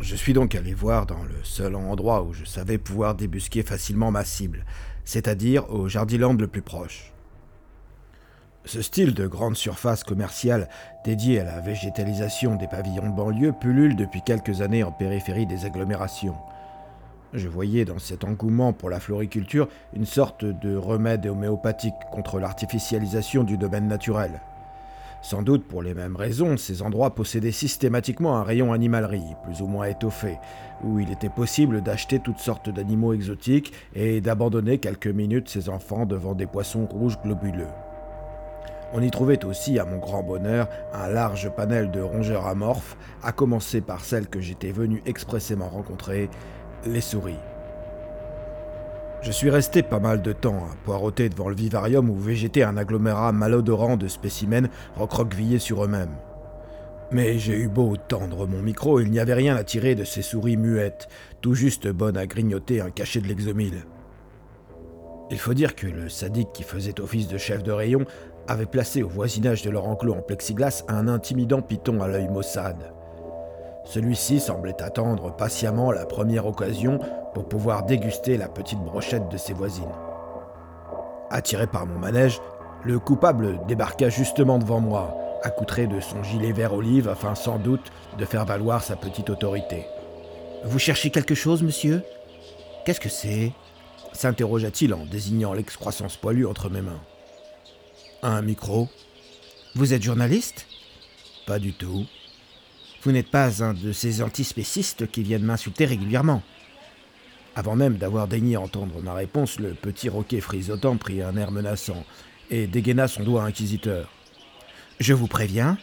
Je 0.00 0.14
suis 0.14 0.34
donc 0.34 0.54
allé 0.54 0.74
voir 0.74 1.06
dans 1.06 1.24
le 1.24 1.42
seul 1.42 1.74
endroit 1.74 2.22
où 2.22 2.34
je 2.34 2.44
savais 2.44 2.76
pouvoir 2.76 3.14
débusquer 3.14 3.62
facilement 3.62 4.10
ma 4.10 4.24
cible, 4.24 4.64
c'est-à-dire 5.04 5.70
au 5.72 5.88
Jardiland 5.88 6.34
le 6.34 6.46
plus 6.46 6.60
proche. 6.60 7.12
Ce 8.66 8.82
style 8.82 9.14
de 9.14 9.26
grande 9.26 9.56
surface 9.56 10.04
commerciale 10.04 10.68
dédié 11.04 11.40
à 11.40 11.44
la 11.44 11.60
végétalisation 11.60 12.56
des 12.56 12.66
pavillons 12.66 13.08
de 13.08 13.16
banlieue 13.16 13.52
pullule 13.52 13.96
depuis 13.96 14.22
quelques 14.22 14.60
années 14.60 14.82
en 14.82 14.92
périphérie 14.92 15.46
des 15.46 15.64
agglomérations. 15.64 16.36
Je 17.32 17.48
voyais 17.48 17.84
dans 17.84 17.98
cet 17.98 18.24
engouement 18.24 18.72
pour 18.72 18.90
la 18.90 19.00
floriculture 19.00 19.68
une 19.94 20.06
sorte 20.06 20.44
de 20.44 20.76
remède 20.76 21.26
homéopathique 21.26 21.94
contre 22.12 22.38
l'artificialisation 22.38 23.44
du 23.44 23.56
domaine 23.56 23.88
naturel. 23.88 24.40
Sans 25.28 25.42
doute 25.42 25.64
pour 25.64 25.82
les 25.82 25.92
mêmes 25.92 26.14
raisons, 26.14 26.56
ces 26.56 26.82
endroits 26.82 27.16
possédaient 27.16 27.50
systématiquement 27.50 28.36
un 28.36 28.44
rayon 28.44 28.72
animalerie, 28.72 29.34
plus 29.42 29.60
ou 29.60 29.66
moins 29.66 29.86
étoffé, 29.86 30.38
où 30.84 31.00
il 31.00 31.10
était 31.10 31.28
possible 31.28 31.82
d'acheter 31.82 32.20
toutes 32.20 32.38
sortes 32.38 32.70
d'animaux 32.70 33.12
exotiques 33.12 33.72
et 33.96 34.20
d'abandonner 34.20 34.78
quelques 34.78 35.08
minutes 35.08 35.48
ses 35.48 35.68
enfants 35.68 36.06
devant 36.06 36.36
des 36.36 36.46
poissons 36.46 36.86
rouges 36.86 37.18
globuleux. 37.24 37.66
On 38.92 39.02
y 39.02 39.10
trouvait 39.10 39.44
aussi, 39.44 39.80
à 39.80 39.84
mon 39.84 39.98
grand 39.98 40.22
bonheur, 40.22 40.68
un 40.94 41.08
large 41.08 41.50
panel 41.56 41.90
de 41.90 42.00
rongeurs 42.00 42.46
amorphes, 42.46 42.96
à 43.24 43.32
commencer 43.32 43.80
par 43.80 44.04
celles 44.04 44.28
que 44.28 44.40
j'étais 44.40 44.70
venu 44.70 45.02
expressément 45.06 45.68
rencontrer, 45.68 46.30
les 46.86 47.00
souris. 47.00 47.34
Je 49.22 49.32
suis 49.32 49.50
resté 49.50 49.82
pas 49.82 49.98
mal 49.98 50.22
de 50.22 50.32
temps 50.32 50.66
à 50.70 50.76
poireauter 50.84 51.28
devant 51.28 51.48
le 51.48 51.56
vivarium 51.56 52.10
où 52.10 52.16
végétait 52.16 52.62
un 52.62 52.76
agglomérat 52.76 53.32
malodorant 53.32 53.96
de 53.96 54.08
spécimens 54.08 54.68
recroquevillés 54.96 55.58
sur 55.58 55.84
eux-mêmes. 55.84 56.14
Mais 57.12 57.38
j'ai 57.38 57.56
eu 57.56 57.68
beau 57.68 57.96
tendre 57.96 58.46
mon 58.46 58.62
micro, 58.62 59.00
il 59.00 59.10
n'y 59.10 59.20
avait 59.20 59.34
rien 59.34 59.56
à 59.56 59.64
tirer 59.64 59.94
de 59.94 60.04
ces 60.04 60.22
souris 60.22 60.56
muettes, 60.56 61.08
tout 61.40 61.54
juste 61.54 61.88
bonnes 61.88 62.16
à 62.16 62.26
grignoter 62.26 62.80
un 62.80 62.90
cachet 62.90 63.20
de 63.20 63.28
l'exomile. 63.28 63.84
Il 65.30 65.38
faut 65.38 65.54
dire 65.54 65.74
que 65.74 65.86
le 65.86 66.08
sadique 66.08 66.52
qui 66.52 66.62
faisait 66.62 67.00
office 67.00 67.28
de 67.28 67.38
chef 67.38 67.62
de 67.62 67.72
rayon 67.72 68.04
avait 68.48 68.66
placé 68.66 69.02
au 69.02 69.08
voisinage 69.08 69.62
de 69.62 69.70
leur 69.70 69.86
enclos 69.86 70.14
en 70.14 70.22
plexiglas 70.22 70.84
un 70.88 71.08
intimidant 71.08 71.62
python 71.62 72.00
à 72.00 72.08
l'œil 72.08 72.28
maussade. 72.28 72.92
Celui-ci 73.86 74.40
semblait 74.40 74.82
attendre 74.82 75.34
patiemment 75.34 75.92
la 75.92 76.06
première 76.06 76.46
occasion 76.46 76.98
pour 77.34 77.48
pouvoir 77.48 77.84
déguster 77.84 78.36
la 78.36 78.48
petite 78.48 78.80
brochette 78.80 79.28
de 79.28 79.36
ses 79.36 79.52
voisines. 79.52 79.84
Attiré 81.30 81.66
par 81.66 81.86
mon 81.86 81.98
manège, 81.98 82.40
le 82.84 82.98
coupable 82.98 83.60
débarqua 83.66 84.08
justement 84.08 84.58
devant 84.58 84.80
moi, 84.80 85.16
accoutré 85.42 85.86
de 85.86 86.00
son 86.00 86.22
gilet 86.22 86.52
vert 86.52 86.74
olive 86.74 87.08
afin 87.08 87.34
sans 87.34 87.58
doute 87.58 87.92
de 88.18 88.24
faire 88.24 88.44
valoir 88.44 88.82
sa 88.82 88.96
petite 88.96 89.30
autorité. 89.30 89.86
Vous 90.64 90.78
cherchez 90.78 91.10
quelque 91.10 91.34
chose, 91.34 91.62
monsieur? 91.62 92.02
Qu'est-ce 92.84 93.00
que 93.00 93.08
c'est? 93.08 93.52
s'interrogea-t-il 94.12 94.94
en 94.94 95.04
désignant 95.04 95.52
l'excroissance 95.52 96.16
poilue 96.16 96.46
entre 96.46 96.70
mes 96.70 96.80
mains. 96.80 97.02
Un 98.22 98.42
micro 98.42 98.88
Vous 99.74 99.92
êtes 99.92 100.02
journaliste? 100.02 100.66
Pas 101.46 101.58
du 101.58 101.74
tout. 101.74 102.06
Vous 103.06 103.12
n'êtes 103.12 103.30
pas 103.30 103.62
un 103.62 103.72
de 103.72 103.92
ces 103.92 104.20
antispécistes 104.20 105.08
qui 105.08 105.22
viennent 105.22 105.44
m'insulter 105.44 105.84
régulièrement. 105.84 106.42
Avant 107.54 107.76
même 107.76 107.98
d'avoir 107.98 108.26
daigné 108.26 108.56
entendre 108.56 109.00
ma 109.00 109.14
réponse, 109.14 109.60
le 109.60 109.74
petit 109.74 110.08
roquet 110.08 110.40
frisotant 110.40 110.96
prit 110.96 111.22
un 111.22 111.36
air 111.36 111.52
menaçant 111.52 112.04
et 112.50 112.66
dégaina 112.66 113.06
son 113.06 113.22
doigt 113.22 113.44
inquisiteur. 113.44 114.10
Je 114.98 115.14
vous 115.14 115.28
préviens, 115.28 115.78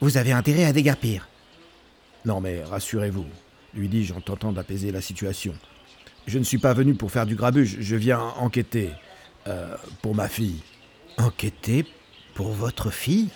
vous 0.00 0.16
avez 0.16 0.32
intérêt 0.32 0.64
à 0.64 0.72
déguerpir. 0.72 1.28
Non 2.24 2.40
mais 2.40 2.64
rassurez-vous, 2.64 3.26
lui 3.74 3.88
dis-je 3.88 4.12
en 4.12 4.20
tentant 4.20 4.50
d'apaiser 4.50 4.90
la 4.90 5.00
situation. 5.00 5.54
Je 6.26 6.40
ne 6.40 6.44
suis 6.44 6.58
pas 6.58 6.74
venu 6.74 6.96
pour 6.96 7.12
faire 7.12 7.24
du 7.24 7.36
grabuge, 7.36 7.76
je 7.78 7.94
viens 7.94 8.18
enquêter. 8.18 8.90
Euh, 9.46 9.76
pour 10.02 10.16
ma 10.16 10.26
fille. 10.26 10.58
Enquêter 11.18 11.86
pour 12.34 12.50
votre 12.50 12.90
fille? 12.90 13.28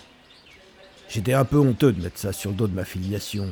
J'étais 1.09 1.33
un 1.33 1.43
peu 1.43 1.57
honteux 1.57 1.91
de 1.91 2.01
mettre 2.01 2.19
ça 2.19 2.31
sur 2.31 2.51
le 2.51 2.55
dos 2.55 2.67
de 2.67 2.75
ma 2.75 2.85
filiation. 2.85 3.49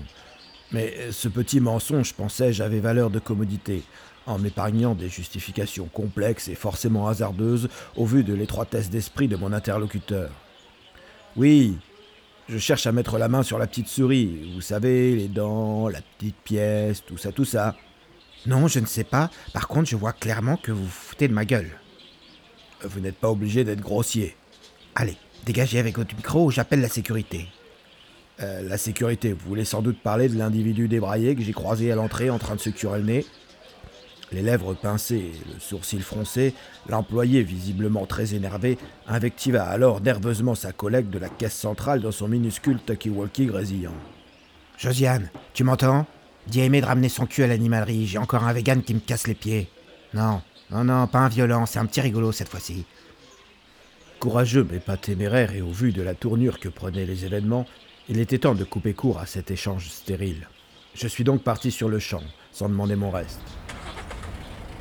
Mais 0.71 1.11
ce 1.11 1.27
petit 1.27 1.59
mensonge, 1.59 2.13
pensais-je, 2.13 2.61
avait 2.61 2.79
valeur 2.79 3.09
de 3.09 3.19
commodité. 3.19 3.83
en 4.27 4.37
m'épargnant 4.37 4.93
des 4.93 5.07
justifications 5.07 5.85
complexes 5.85 6.49
et 6.49 6.55
forcément 6.55 7.07
hasardeuses 7.07 7.69
au 7.95 8.05
vu 8.05 8.25
de 8.25 8.33
l'étroitesse 8.33 8.89
d'esprit 8.89 9.29
de 9.29 9.37
mon 9.37 9.53
interlocuteur. 9.53 10.29
Oui, 11.37 11.77
je 12.49 12.57
cherche 12.57 12.87
à 12.87 12.91
mettre 12.91 13.17
la 13.17 13.29
main 13.29 13.41
sur 13.41 13.57
la 13.57 13.67
petite 13.67 13.87
souris, 13.87 14.51
vous 14.53 14.61
savez, 14.61 15.15
les 15.15 15.29
dents, 15.29 15.87
la 15.87 16.01
petite 16.01 16.35
pièce, 16.43 17.03
tout 17.05 17.17
ça, 17.17 17.31
tout 17.31 17.45
ça. 17.45 17.75
Non, 18.45 18.67
je 18.67 18.79
ne 18.79 18.85
sais 18.85 19.05
pas. 19.05 19.29
Par 19.53 19.67
contre, 19.67 19.89
je 19.89 19.95
vois 19.95 20.13
clairement 20.13 20.57
que 20.57 20.73
vous 20.73 20.83
vous 20.83 20.89
foutez 20.89 21.29
de 21.29 21.33
ma 21.33 21.45
gueule. 21.45 21.71
Vous 22.83 22.99
n'êtes 22.99 23.17
pas 23.17 23.31
obligé 23.31 23.63
d'être 23.63 23.81
grossier. 23.81 24.35
Allez, 24.93 25.17
dégagez 25.45 25.79
avec 25.79 25.97
votre 25.97 26.15
micro 26.15 26.51
j'appelle 26.51 26.81
la 26.81 26.89
sécurité. 26.89 27.47
Euh, 28.39 28.61
la 28.67 28.77
sécurité, 28.77 29.33
vous 29.33 29.47
voulez 29.47 29.65
sans 29.65 29.81
doute 29.81 29.99
parler 29.99 30.29
de 30.29 30.37
l'individu 30.37 30.87
débraillé 30.87 31.35
que 31.35 31.41
j'ai 31.41 31.53
croisé 31.53 31.91
à 31.91 31.95
l'entrée 31.95 32.29
en 32.29 32.37
train 32.37 32.55
de 32.55 32.59
se 32.59 32.69
curer 32.69 32.99
le 32.99 33.05
nez 33.05 33.25
Les 34.31 34.43
lèvres 34.43 34.75
pincées, 34.75 35.31
le 35.51 35.59
sourcil 35.59 36.03
froncé, 36.03 36.53
l'employé, 36.87 37.41
visiblement 37.41 38.05
très 38.05 38.35
énervé, 38.35 38.77
invectiva 39.07 39.63
alors 39.63 40.01
nerveusement 40.01 40.53
sa 40.53 40.71
collègue 40.71 41.09
de 41.09 41.17
la 41.17 41.29
caisse 41.29 41.55
centrale 41.55 42.01
dans 42.01 42.11
son 42.11 42.27
minuscule 42.27 42.79
talkie-walkie 42.79 43.47
grésillant. 43.47 43.95
Josiane, 44.77 45.31
tu 45.53 45.63
m'entends? 45.63 46.05
Dis 46.45 46.61
Aimé 46.61 46.79
de 46.79 46.85
ramener 46.85 47.09
son 47.09 47.25
cul 47.25 47.43
à 47.43 47.47
l'animalerie, 47.47 48.05
j'ai 48.05 48.19
encore 48.19 48.43
un 48.43 48.53
vegan 48.53 48.83
qui 48.83 48.93
me 48.93 48.99
casse 48.99 49.27
les 49.27 49.33
pieds. 49.33 49.67
Non, 50.13 50.41
non, 50.69 50.83
non, 50.83 51.07
pas 51.07 51.19
un 51.19 51.29
violent, 51.29 51.65
c'est 51.65 51.79
un 51.79 51.87
petit 51.87 52.01
rigolo 52.01 52.31
cette 52.31 52.49
fois-ci. 52.49 52.85
Courageux 54.19 54.67
mais 54.71 54.79
pas 54.79 54.97
téméraire 54.97 55.53
et 55.53 55.61
au 55.61 55.69
vu 55.69 55.91
de 55.91 56.01
la 56.01 56.15
tournure 56.15 56.59
que 56.59 56.69
prenaient 56.69 57.05
les 57.05 57.25
événements, 57.25 57.67
il 58.09 58.19
était 58.19 58.39
temps 58.39 58.55
de 58.55 58.63
couper 58.63 58.93
court 58.93 59.19
à 59.19 59.27
cet 59.27 59.51
échange 59.51 59.89
stérile. 59.89 60.47
Je 60.95 61.07
suis 61.07 61.23
donc 61.23 61.43
parti 61.43 61.69
sur 61.69 61.87
le 61.87 61.99
champ, 61.99 62.23
sans 62.51 62.67
demander 62.67 62.95
mon 62.95 63.11
reste. 63.11 63.41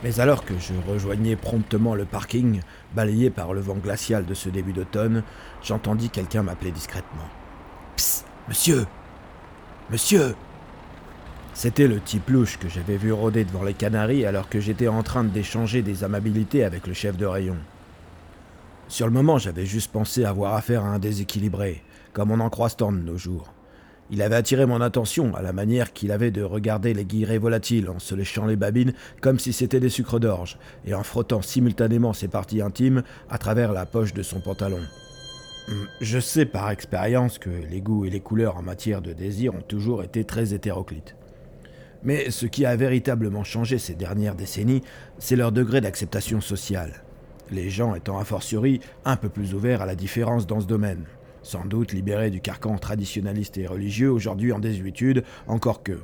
Mais 0.02 0.20
alors 0.20 0.44
que 0.44 0.54
je 0.58 0.72
rejoignais 0.90 1.36
promptement 1.36 1.94
le 1.94 2.06
parking, 2.06 2.60
balayé 2.94 3.28
par 3.28 3.52
le 3.52 3.60
vent 3.60 3.76
glacial 3.76 4.24
de 4.24 4.32
ce 4.32 4.48
début 4.48 4.72
d'automne, 4.72 5.22
j'entendis 5.62 6.08
quelqu'un 6.08 6.42
m'appeler 6.42 6.70
discrètement. 6.70 7.28
Psst, 7.96 8.26
monsieur 8.48 8.86
Monsieur 9.90 10.34
C'était 11.52 11.88
le 11.88 12.00
type 12.00 12.30
louche 12.30 12.58
que 12.58 12.70
j'avais 12.70 12.96
vu 12.96 13.12
rôder 13.12 13.44
devant 13.44 13.64
les 13.64 13.74
Canaries 13.74 14.24
alors 14.24 14.48
que 14.48 14.60
j'étais 14.60 14.88
en 14.88 15.02
train 15.02 15.24
d'échanger 15.24 15.82
des 15.82 16.04
amabilités 16.04 16.64
avec 16.64 16.86
le 16.86 16.94
chef 16.94 17.18
de 17.18 17.26
rayon. 17.26 17.56
Sur 18.88 19.06
le 19.06 19.12
moment, 19.12 19.38
j'avais 19.38 19.66
juste 19.66 19.90
pensé 19.90 20.24
avoir 20.24 20.54
affaire 20.54 20.84
à 20.84 20.88
un 20.88 20.98
déséquilibré, 21.00 21.82
comme 22.12 22.30
on 22.30 22.38
en 22.38 22.50
croise 22.50 22.76
tant 22.76 22.92
de 22.92 22.98
nos 22.98 23.16
jours. 23.16 23.52
Il 24.10 24.22
avait 24.22 24.36
attiré 24.36 24.66
mon 24.66 24.80
attention 24.80 25.34
à 25.34 25.42
la 25.42 25.52
manière 25.52 25.92
qu'il 25.92 26.12
avait 26.12 26.30
de 26.30 26.42
regarder 26.42 26.94
les 26.94 27.04
guillerets 27.04 27.38
volatiles 27.38 27.90
en 27.90 27.98
se 27.98 28.14
léchant 28.14 28.46
les 28.46 28.54
babines 28.54 28.92
comme 29.20 29.40
si 29.40 29.52
c'était 29.52 29.80
des 29.80 29.88
sucres 29.88 30.20
d'orge 30.20 30.58
et 30.84 30.94
en 30.94 31.02
frottant 31.02 31.42
simultanément 31.42 32.12
ses 32.12 32.28
parties 32.28 32.62
intimes 32.62 33.02
à 33.28 33.38
travers 33.38 33.72
la 33.72 33.84
poche 33.84 34.14
de 34.14 34.22
son 34.22 34.38
pantalon. 34.38 34.80
Hum, 35.68 35.88
je 36.00 36.20
sais 36.20 36.46
par 36.46 36.70
expérience 36.70 37.38
que 37.38 37.50
les 37.50 37.80
goûts 37.80 38.04
et 38.04 38.10
les 38.10 38.20
couleurs 38.20 38.56
en 38.56 38.62
matière 38.62 39.02
de 39.02 39.12
désir 39.12 39.56
ont 39.56 39.62
toujours 39.62 40.04
été 40.04 40.22
très 40.22 40.54
hétéroclites. 40.54 41.16
Mais 42.04 42.30
ce 42.30 42.46
qui 42.46 42.64
a 42.64 42.76
véritablement 42.76 43.42
changé 43.42 43.78
ces 43.78 43.96
dernières 43.96 44.36
décennies, 44.36 44.82
c'est 45.18 45.34
leur 45.34 45.50
degré 45.50 45.80
d'acceptation 45.80 46.40
sociale. 46.40 47.02
Les 47.50 47.70
gens 47.70 47.94
étant 47.94 48.18
a 48.18 48.24
fortiori 48.24 48.80
un 49.04 49.16
peu 49.16 49.28
plus 49.28 49.54
ouverts 49.54 49.82
à 49.82 49.86
la 49.86 49.94
différence 49.94 50.46
dans 50.46 50.60
ce 50.60 50.66
domaine 50.66 51.04
sans 51.46 51.64
doute 51.64 51.92
libéré 51.92 52.30
du 52.30 52.40
carcan 52.40 52.76
traditionnaliste 52.76 53.56
et 53.56 53.68
religieux, 53.68 54.10
aujourd'hui 54.10 54.52
en 54.52 54.58
désuétude, 54.58 55.22
encore 55.46 55.84
que. 55.84 56.00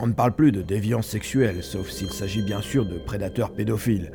On 0.00 0.08
ne 0.08 0.12
parle 0.12 0.34
plus 0.34 0.52
de 0.52 0.62
déviance 0.62 1.06
sexuelle, 1.06 1.62
sauf 1.62 1.88
s'il 1.88 2.10
s'agit 2.10 2.42
bien 2.42 2.60
sûr 2.60 2.84
de 2.84 2.98
prédateurs 2.98 3.52
pédophiles. 3.52 4.10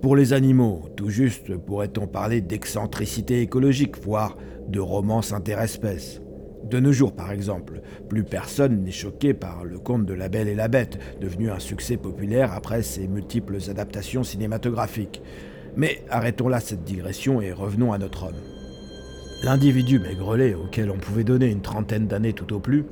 Pour 0.00 0.14
les 0.14 0.32
animaux, 0.32 0.88
tout 0.96 1.10
juste 1.10 1.56
pourrait-on 1.56 2.06
parler 2.06 2.40
d'excentricité 2.40 3.42
écologique, 3.42 3.98
voire 3.98 4.38
de 4.68 4.78
romance 4.78 5.32
interespèce. 5.32 6.22
De 6.64 6.78
nos 6.78 6.92
jours, 6.92 7.14
par 7.14 7.32
exemple, 7.32 7.82
plus 8.08 8.24
personne 8.24 8.84
n'est 8.84 8.90
choqué 8.92 9.34
par 9.34 9.64
le 9.64 9.78
conte 9.80 10.06
de 10.06 10.14
La 10.14 10.28
Belle 10.28 10.48
et 10.48 10.54
la 10.54 10.68
Bête, 10.68 10.98
devenu 11.20 11.50
un 11.50 11.58
succès 11.58 11.96
populaire 11.96 12.52
après 12.52 12.82
ses 12.82 13.08
multiples 13.08 13.58
adaptations 13.68 14.22
cinématographiques. 14.22 15.20
Mais 15.76 16.04
arrêtons 16.10 16.48
là 16.48 16.60
cette 16.60 16.84
digression 16.84 17.40
et 17.40 17.52
revenons 17.52 17.92
à 17.92 17.98
notre 17.98 18.24
homme. 18.24 18.40
L'individu 19.42 19.98
maigrelet, 20.00 20.54
auquel 20.54 20.90
on 20.90 20.98
pouvait 20.98 21.24
donner 21.24 21.46
une 21.46 21.62
trentaine 21.62 22.08
d'années 22.08 22.32
tout 22.32 22.52
au 22.52 22.58
plus, 22.58 22.84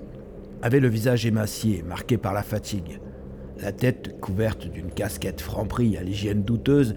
avait 0.62 0.80
le 0.80 0.88
visage 0.88 1.26
émacié, 1.26 1.82
marqué 1.82 2.16
par 2.16 2.32
la 2.32 2.42
fatigue. 2.42 3.00
La 3.60 3.72
tête 3.72 4.20
couverte 4.20 4.66
d'une 4.66 4.90
casquette 4.90 5.40
franc-prix 5.40 5.96
à 5.96 6.02
l'hygiène 6.02 6.42
douteuse 6.42 6.94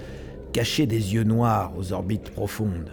cachait 0.53 0.85
des 0.85 1.13
yeux 1.13 1.23
noirs 1.23 1.73
aux 1.77 1.93
orbites 1.93 2.31
profondes. 2.31 2.91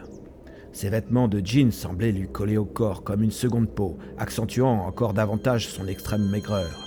Ses 0.73 0.91
vêtements 0.91 1.29
de 1.29 1.41
jean 1.45 1.73
semblaient 1.73 2.13
lui 2.13 2.29
coller 2.29 2.59
au 2.59 2.67
corps 2.67 3.03
comme 3.03 3.23
une 3.23 3.31
seconde 3.31 3.69
peau, 3.69 3.99
accentuant 4.19 4.87
encore 4.87 5.15
davantage 5.15 5.69
son 5.69 5.87
extrême 5.89 6.29
maigreur. 6.29 6.86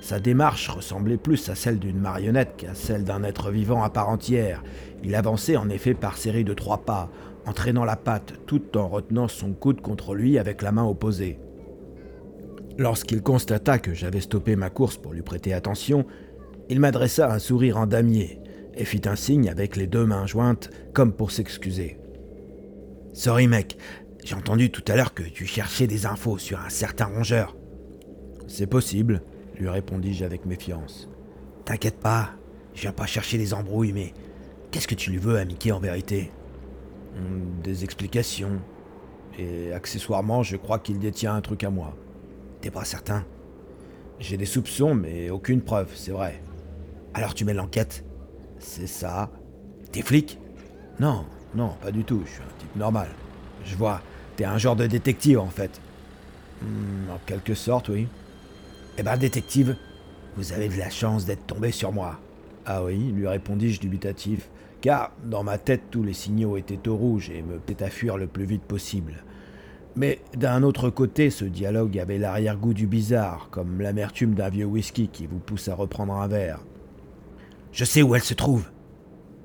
Sa 0.00 0.18
démarche 0.18 0.68
ressemblait 0.70 1.18
plus 1.18 1.48
à 1.50 1.54
celle 1.54 1.78
d'une 1.78 2.00
marionnette 2.00 2.56
qu'à 2.56 2.74
celle 2.74 3.04
d'un 3.04 3.22
être 3.22 3.50
vivant 3.50 3.82
à 3.82 3.90
part 3.90 4.08
entière. 4.08 4.62
Il 5.04 5.14
avançait 5.14 5.56
en 5.56 5.68
effet 5.68 5.94
par 5.94 6.16
série 6.16 6.44
de 6.44 6.54
trois 6.54 6.78
pas, 6.78 7.10
entraînant 7.46 7.84
la 7.84 7.96
patte 7.96 8.34
tout 8.46 8.76
en 8.78 8.88
retenant 8.88 9.28
son 9.28 9.52
coude 9.52 9.80
contre 9.80 10.14
lui 10.14 10.38
avec 10.38 10.62
la 10.62 10.72
main 10.72 10.84
opposée. 10.84 11.38
Lorsqu'il 12.78 13.22
constata 13.22 13.78
que 13.78 13.92
j'avais 13.92 14.20
stoppé 14.20 14.56
ma 14.56 14.70
course 14.70 14.96
pour 14.96 15.12
lui 15.12 15.22
prêter 15.22 15.52
attention, 15.52 16.06
il 16.70 16.80
m'adressa 16.80 17.30
un 17.30 17.38
sourire 17.38 17.76
en 17.76 17.86
damier 17.86 18.40
et 18.74 18.84
fit 18.84 19.02
un 19.04 19.16
signe 19.16 19.50
avec 19.50 19.76
les 19.76 19.86
deux 19.86 20.06
mains 20.06 20.26
jointes 20.26 20.70
comme 20.94 21.12
pour 21.12 21.30
s'excuser. 21.30 21.98
Sorry 23.12 23.48
mec, 23.48 23.76
j'ai 24.24 24.34
entendu 24.34 24.70
tout 24.70 24.84
à 24.88 24.96
l'heure 24.96 25.12
que 25.12 25.22
tu 25.22 25.46
cherchais 25.46 25.86
des 25.86 26.06
infos 26.06 26.38
sur 26.38 26.60
un 26.60 26.68
certain 26.68 27.06
rongeur. 27.06 27.56
C'est 28.46 28.66
possible, 28.66 29.22
lui 29.60 29.68
répondis-je 29.68 30.24
avec 30.24 30.46
méfiance. 30.46 31.08
T'inquiète 31.64 32.00
pas, 32.00 32.30
je 32.74 32.82
viens 32.82 32.92
pas 32.92 33.06
chercher 33.06 33.38
des 33.38 33.54
embrouilles, 33.54 33.92
mais 33.92 34.12
qu'est-ce 34.70 34.88
que 34.88 34.94
tu 34.94 35.10
lui 35.10 35.18
veux 35.18 35.38
à 35.38 35.44
en 35.72 35.80
vérité? 35.80 36.32
Hmm, 37.14 37.60
des 37.62 37.84
explications. 37.84 38.60
Et 39.38 39.72
accessoirement, 39.72 40.42
je 40.42 40.56
crois 40.56 40.78
qu'il 40.78 40.98
détient 40.98 41.34
un 41.34 41.40
truc 41.40 41.64
à 41.64 41.70
moi. 41.70 41.96
T'es 42.60 42.70
pas 42.70 42.84
certain? 42.84 43.24
J'ai 44.18 44.36
des 44.36 44.46
soupçons, 44.46 44.94
mais 44.94 45.30
aucune 45.30 45.62
preuve, 45.62 45.90
c'est 45.94 46.10
vrai. 46.10 46.42
Alors 47.14 47.34
tu 47.34 47.44
mets 47.44 47.54
l'enquête? 47.54 48.04
C'est 48.58 48.86
ça. 48.86 49.30
T'es 49.92 50.02
flic? 50.02 50.38
Non, 50.98 51.24
non, 51.54 51.74
pas 51.80 51.90
du 51.90 52.04
tout, 52.04 52.22
je 52.26 52.30
suis 52.30 52.42
un 52.42 52.58
type 52.58 52.76
normal. 52.76 53.08
Je 53.64 53.74
vois, 53.76 54.02
t'es 54.36 54.44
un 54.44 54.58
genre 54.58 54.76
de 54.76 54.86
détective 54.86 55.38
en 55.38 55.48
fait. 55.48 55.80
Hmm, 56.62 57.10
en 57.10 57.18
quelque 57.26 57.54
sorte, 57.54 57.88
oui. 57.88 58.06
Eh 59.00 59.02
ben, 59.02 59.16
détective, 59.16 59.76
vous 60.36 60.52
avez 60.52 60.68
de 60.68 60.76
la 60.76 60.90
chance 60.90 61.24
d'être 61.24 61.46
tombé 61.46 61.70
sur 61.70 61.90
moi. 61.90 62.20
Ah 62.66 62.84
oui, 62.84 62.98
lui 62.98 63.26
répondis-je 63.26 63.80
dubitatif 63.80 64.50
car 64.82 65.12
dans 65.24 65.42
ma 65.42 65.56
tête 65.56 65.84
tous 65.90 66.02
les 66.02 66.12
signaux 66.12 66.58
étaient 66.58 66.86
au 66.86 66.96
rouge 66.96 67.30
et 67.30 67.40
me 67.40 67.58
peut 67.58 67.82
à 67.82 67.88
fuir 67.88 68.18
le 68.18 68.26
plus 68.26 68.44
vite 68.44 68.62
possible. 68.62 69.24
Mais 69.96 70.20
d'un 70.36 70.62
autre 70.62 70.90
côté, 70.90 71.30
ce 71.30 71.46
dialogue 71.46 71.98
avait 71.98 72.18
l'arrière-goût 72.18 72.74
du 72.74 72.86
bizarre, 72.86 73.48
comme 73.50 73.80
l'amertume 73.80 74.34
d'un 74.34 74.50
vieux 74.50 74.66
whisky 74.66 75.08
qui 75.08 75.26
vous 75.26 75.38
pousse 75.38 75.68
à 75.68 75.74
reprendre 75.74 76.12
un 76.12 76.28
verre. 76.28 76.60
Je 77.72 77.86
sais 77.86 78.02
où 78.02 78.14
elle 78.14 78.22
se 78.22 78.34
trouve, 78.34 78.70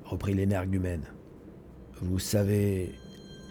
reprit 0.04 0.34
l'énergumène. 0.34 1.04
Vous 2.02 2.18
savez. 2.18 2.92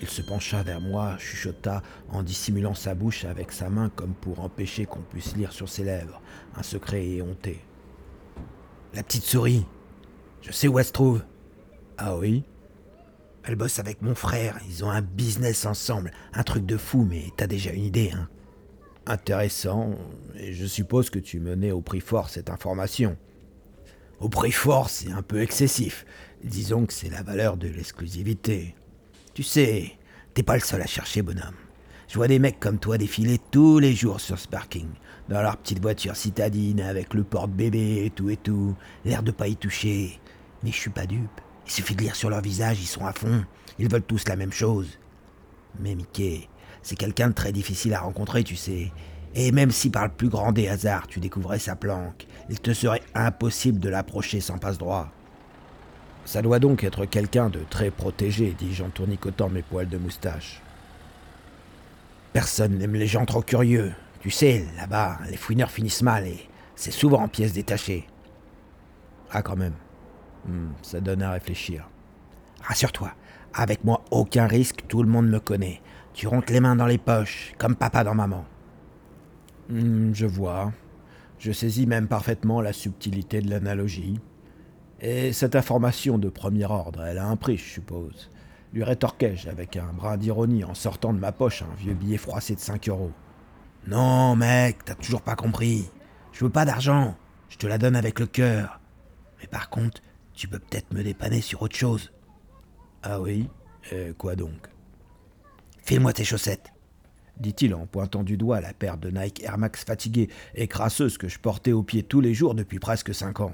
Il 0.01 0.09
se 0.09 0.21
pencha 0.21 0.61
vers 0.61 0.81
moi, 0.81 1.17
chuchota 1.17 1.81
en 2.09 2.21
dissimulant 2.21 2.73
sa 2.73 2.95
bouche 2.95 3.25
avec 3.25 3.51
sa 3.51 3.69
main 3.69 3.89
comme 3.89 4.13
pour 4.13 4.41
empêcher 4.41 4.85
qu'on 4.85 5.01
puisse 5.01 5.35
lire 5.35 5.53
sur 5.53 5.69
ses 5.69 5.83
lèvres 5.83 6.21
un 6.55 6.63
secret 6.63 7.05
éhonté. 7.05 7.61
La 8.93 9.03
petite 9.03 9.23
souris. 9.23 9.65
Je 10.41 10.51
sais 10.51 10.67
où 10.67 10.79
elle 10.79 10.85
se 10.85 10.91
trouve. 10.91 11.23
Ah 11.97 12.17
oui? 12.17 12.43
Elle 13.43 13.55
bosse 13.55 13.79
avec 13.79 14.01
mon 14.01 14.15
frère, 14.15 14.59
ils 14.67 14.83
ont 14.83 14.89
un 14.89 15.01
business 15.01 15.65
ensemble, 15.65 16.11
un 16.33 16.43
truc 16.43 16.65
de 16.65 16.77
fou, 16.77 17.05
mais 17.07 17.25
t'as 17.37 17.47
déjà 17.47 17.71
une 17.71 17.83
idée, 17.83 18.11
hein? 18.11 18.27
Intéressant, 19.05 19.95
et 20.35 20.53
je 20.53 20.65
suppose 20.65 21.11
que 21.11 21.19
tu 21.19 21.39
menais 21.39 21.71
au 21.71 21.81
prix 21.81 21.99
fort 21.99 22.29
cette 22.29 22.49
information. 22.49 23.17
Au 24.19 24.29
prix 24.29 24.51
fort, 24.51 24.89
c'est 24.89 25.11
un 25.11 25.21
peu 25.21 25.41
excessif. 25.41 26.05
Disons 26.43 26.87
que 26.87 26.93
c'est 26.93 27.09
la 27.09 27.21
valeur 27.21 27.57
de 27.57 27.67
l'exclusivité. 27.67 28.75
Tu 29.35 29.43
sais, 29.43 29.91
t'es 30.33 30.43
pas 30.43 30.53
le 30.53 30.61
seul 30.61 30.81
à 30.81 30.85
chercher, 30.85 31.21
bonhomme. 31.21 31.57
Je 32.07 32.15
vois 32.15 32.29
des 32.29 32.39
mecs 32.39 32.57
comme 32.57 32.79
toi 32.79 32.97
défiler 32.97 33.37
tous 33.51 33.79
les 33.79 33.93
jours 33.93 34.21
sur 34.21 34.39
ce 34.39 34.47
parking, 34.47 34.87
dans 35.27 35.41
leur 35.41 35.57
petite 35.57 35.81
voiture 35.81 36.15
citadine 36.15 36.79
avec 36.79 37.13
le 37.13 37.25
porte-bébé 37.25 38.05
et 38.05 38.11
tout 38.11 38.29
et 38.29 38.37
tout, 38.37 38.77
l'air 39.03 39.23
de 39.23 39.31
pas 39.31 39.49
y 39.49 39.57
toucher. 39.57 40.21
Mais 40.63 40.71
je 40.71 40.77
suis 40.77 40.89
pas 40.89 41.05
dupe. 41.05 41.41
Il 41.65 41.71
suffit 41.73 41.95
de 41.95 42.03
lire 42.03 42.15
sur 42.15 42.29
leur 42.29 42.39
visage, 42.39 42.79
ils 42.79 42.87
sont 42.87 43.05
à 43.05 43.11
fond. 43.11 43.43
Ils 43.77 43.91
veulent 43.91 44.03
tous 44.03 44.25
la 44.29 44.37
même 44.37 44.53
chose. 44.53 44.97
Mais 45.81 45.95
Mickey, 45.95 46.47
c'est 46.81 46.95
quelqu'un 46.95 47.27
de 47.27 47.33
très 47.33 47.51
difficile 47.51 47.93
à 47.93 47.99
rencontrer, 47.99 48.45
tu 48.45 48.55
sais. 48.55 48.93
Et 49.33 49.51
même 49.51 49.71
si 49.71 49.89
par 49.89 50.05
le 50.05 50.13
plus 50.13 50.29
grand 50.29 50.53
des 50.53 50.69
hasards 50.69 51.07
tu 51.07 51.19
découvrais 51.19 51.59
sa 51.59 51.75
planque, 51.75 52.25
il 52.49 52.61
te 52.61 52.71
serait 52.71 53.03
impossible 53.13 53.81
de 53.81 53.89
l'approcher 53.89 54.39
sans 54.39 54.59
passe-droit. 54.59 55.11
Ça 56.25 56.41
doit 56.41 56.59
donc 56.59 56.83
être 56.83 57.05
quelqu'un 57.05 57.49
de 57.49 57.59
très 57.69 57.91
protégé, 57.91 58.55
dis-je 58.57 58.83
en 58.83 58.89
tournicotant 58.89 59.47
mes 59.47 59.61
poils 59.61 59.87
de 59.87 59.97
moustache. 59.97 60.61
Personne 62.33 62.77
n'aime 62.77 62.95
les 62.95 63.07
gens 63.07 63.25
trop 63.25 63.41
curieux. 63.41 63.93
Tu 64.19 64.31
sais, 64.31 64.65
là-bas, 64.75 65.19
les 65.29 65.37
fouineurs 65.37 65.69
finissent 65.69 66.01
mal 66.01 66.27
et 66.27 66.49
c'est 66.75 66.91
souvent 66.91 67.21
en 67.21 67.27
pièces 67.27 67.53
détachées. 67.53 68.07
Ah, 69.31 69.43
quand 69.43 69.55
même. 69.55 69.75
Hmm, 70.47 70.69
ça 70.81 70.99
donne 70.99 71.21
à 71.21 71.31
réfléchir. 71.31 71.87
Rassure-toi, 72.63 73.11
avec 73.53 73.83
moi, 73.83 74.03
aucun 74.09 74.47
risque, 74.47 74.83
tout 74.87 75.03
le 75.03 75.09
monde 75.09 75.29
me 75.29 75.39
connaît. 75.39 75.81
Tu 76.13 76.27
rentres 76.27 76.51
les 76.51 76.59
mains 76.59 76.75
dans 76.75 76.87
les 76.87 76.97
poches, 76.97 77.53
comme 77.59 77.75
papa 77.75 78.03
dans 78.03 78.15
maman. 78.15 78.45
Hmm, 79.69 80.11
je 80.13 80.25
vois. 80.25 80.73
Je 81.37 81.51
saisis 81.51 81.85
même 81.85 82.07
parfaitement 82.07 82.61
la 82.61 82.73
subtilité 82.73 83.41
de 83.41 83.49
l'analogie. 83.49 84.19
Et 85.01 85.33
cette 85.33 85.55
information 85.55 86.17
de 86.17 86.29
premier 86.29 86.65
ordre, 86.65 87.03
elle 87.03 87.17
a 87.17 87.27
un 87.27 87.35
prix, 87.35 87.57
je 87.57 87.63
suppose. 87.63 88.29
Lui 88.73 88.83
rétorquai-je 88.83 89.49
avec 89.49 89.77
un 89.77 89.93
brin 89.93 90.17
d'ironie 90.17 90.63
en 90.63 90.73
sortant 90.73 91.13
de 91.13 91.19
ma 91.19 91.31
poche 91.31 91.61
un 91.61 91.75
vieux 91.75 91.93
billet 91.93 92.17
froissé 92.17 92.55
de 92.55 92.59
5 92.59 92.89
euros. 92.89 93.11
Non, 93.87 94.35
mec, 94.35 94.83
t'as 94.85 94.95
toujours 94.95 95.21
pas 95.21 95.35
compris. 95.35 95.89
Je 96.31 96.43
veux 96.43 96.51
pas 96.51 96.65
d'argent. 96.65 97.15
Je 97.49 97.57
te 97.57 97.67
la 97.67 97.77
donne 97.77 97.95
avec 97.95 98.19
le 98.19 98.25
cœur. 98.25 98.79
Mais 99.39 99.47
par 99.47 99.69
contre, 99.69 100.01
tu 100.33 100.47
peux 100.47 100.59
peut-être 100.59 100.93
me 100.93 101.03
dépanner 101.03 101.41
sur 101.41 101.61
autre 101.61 101.75
chose. 101.75 102.11
Ah 103.03 103.21
oui? 103.21 103.49
Quoi 104.17 104.35
donc? 104.35 104.69
File-moi 105.83 106.13
tes 106.13 106.23
chaussettes 106.23 106.71
dit-il 107.37 107.75
en 107.75 107.85
pointant 107.85 108.23
du 108.23 108.37
doigt 108.37 108.61
la 108.61 108.73
paire 108.73 108.97
de 108.97 109.09
Nike 109.09 109.43
Air 109.43 109.57
Max 109.57 109.83
fatiguées 109.83 110.29
et 110.55 110.67
crasseuses 110.67 111.17
que 111.17 111.27
je 111.27 111.39
portais 111.39 111.73
au 111.73 111.83
pied 111.83 112.03
tous 112.03 112.21
les 112.21 112.33
jours 112.33 112.55
depuis 112.55 112.79
presque 112.79 113.13
cinq 113.13 113.41
ans. 113.41 113.53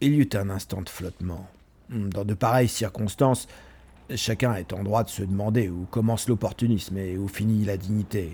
Il 0.00 0.14
y 0.14 0.20
eut 0.20 0.28
un 0.34 0.48
instant 0.48 0.80
de 0.80 0.88
flottement. 0.88 1.48
Dans 1.90 2.24
de 2.24 2.34
pareilles 2.34 2.68
circonstances, 2.68 3.48
chacun 4.14 4.54
est 4.54 4.72
en 4.72 4.84
droit 4.84 5.02
de 5.02 5.08
se 5.08 5.24
demander 5.24 5.68
où 5.68 5.86
commence 5.90 6.28
l'opportunisme 6.28 6.96
et 6.98 7.18
où 7.18 7.26
finit 7.26 7.64
la 7.64 7.76
dignité. 7.76 8.32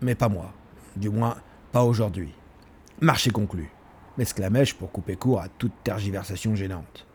Mais 0.00 0.16
pas 0.16 0.28
moi. 0.28 0.52
Du 0.96 1.08
moins, 1.08 1.36
pas 1.70 1.84
aujourd'hui. 1.84 2.32
Marché 3.00 3.30
conclu, 3.30 3.70
m'exclamai-je 4.18 4.74
pour 4.74 4.90
couper 4.90 5.14
court 5.14 5.40
à 5.40 5.48
toute 5.48 5.72
tergiversation 5.84 6.56
gênante. 6.56 7.06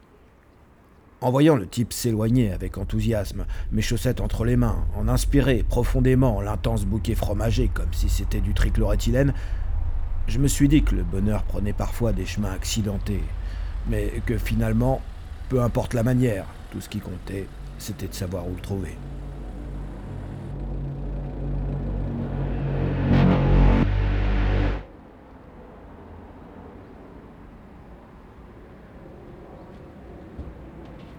En 1.19 1.31
voyant 1.31 1.57
le 1.57 1.67
type 1.67 1.91
s'éloigner 1.91 2.53
avec 2.53 2.77
enthousiasme, 2.77 3.45
mes 3.73 3.81
chaussettes 3.81 4.21
entre 4.21 4.45
les 4.45 4.55
mains, 4.55 4.85
en 4.95 5.09
inspirer 5.09 5.63
profondément 5.67 6.39
l'intense 6.39 6.85
bouquet 6.85 7.15
fromager 7.15 7.67
comme 7.67 7.91
si 7.91 8.07
c'était 8.07 8.39
du 8.39 8.53
trichloréthylène, 8.53 9.33
je 10.27 10.39
me 10.39 10.47
suis 10.47 10.69
dit 10.69 10.83
que 10.83 10.95
le 10.95 11.03
bonheur 11.03 11.43
prenait 11.43 11.73
parfois 11.73 12.13
des 12.13 12.25
chemins 12.25 12.51
accidentés, 12.51 13.23
mais 13.89 14.21
que 14.25 14.37
finalement, 14.37 15.01
peu 15.49 15.61
importe 15.61 15.93
la 15.93 16.03
manière, 16.03 16.45
tout 16.71 16.81
ce 16.81 16.89
qui 16.89 16.99
comptait, 16.99 17.47
c'était 17.77 18.07
de 18.07 18.13
savoir 18.13 18.47
où 18.47 18.55
le 18.55 18.61
trouver. 18.61 18.97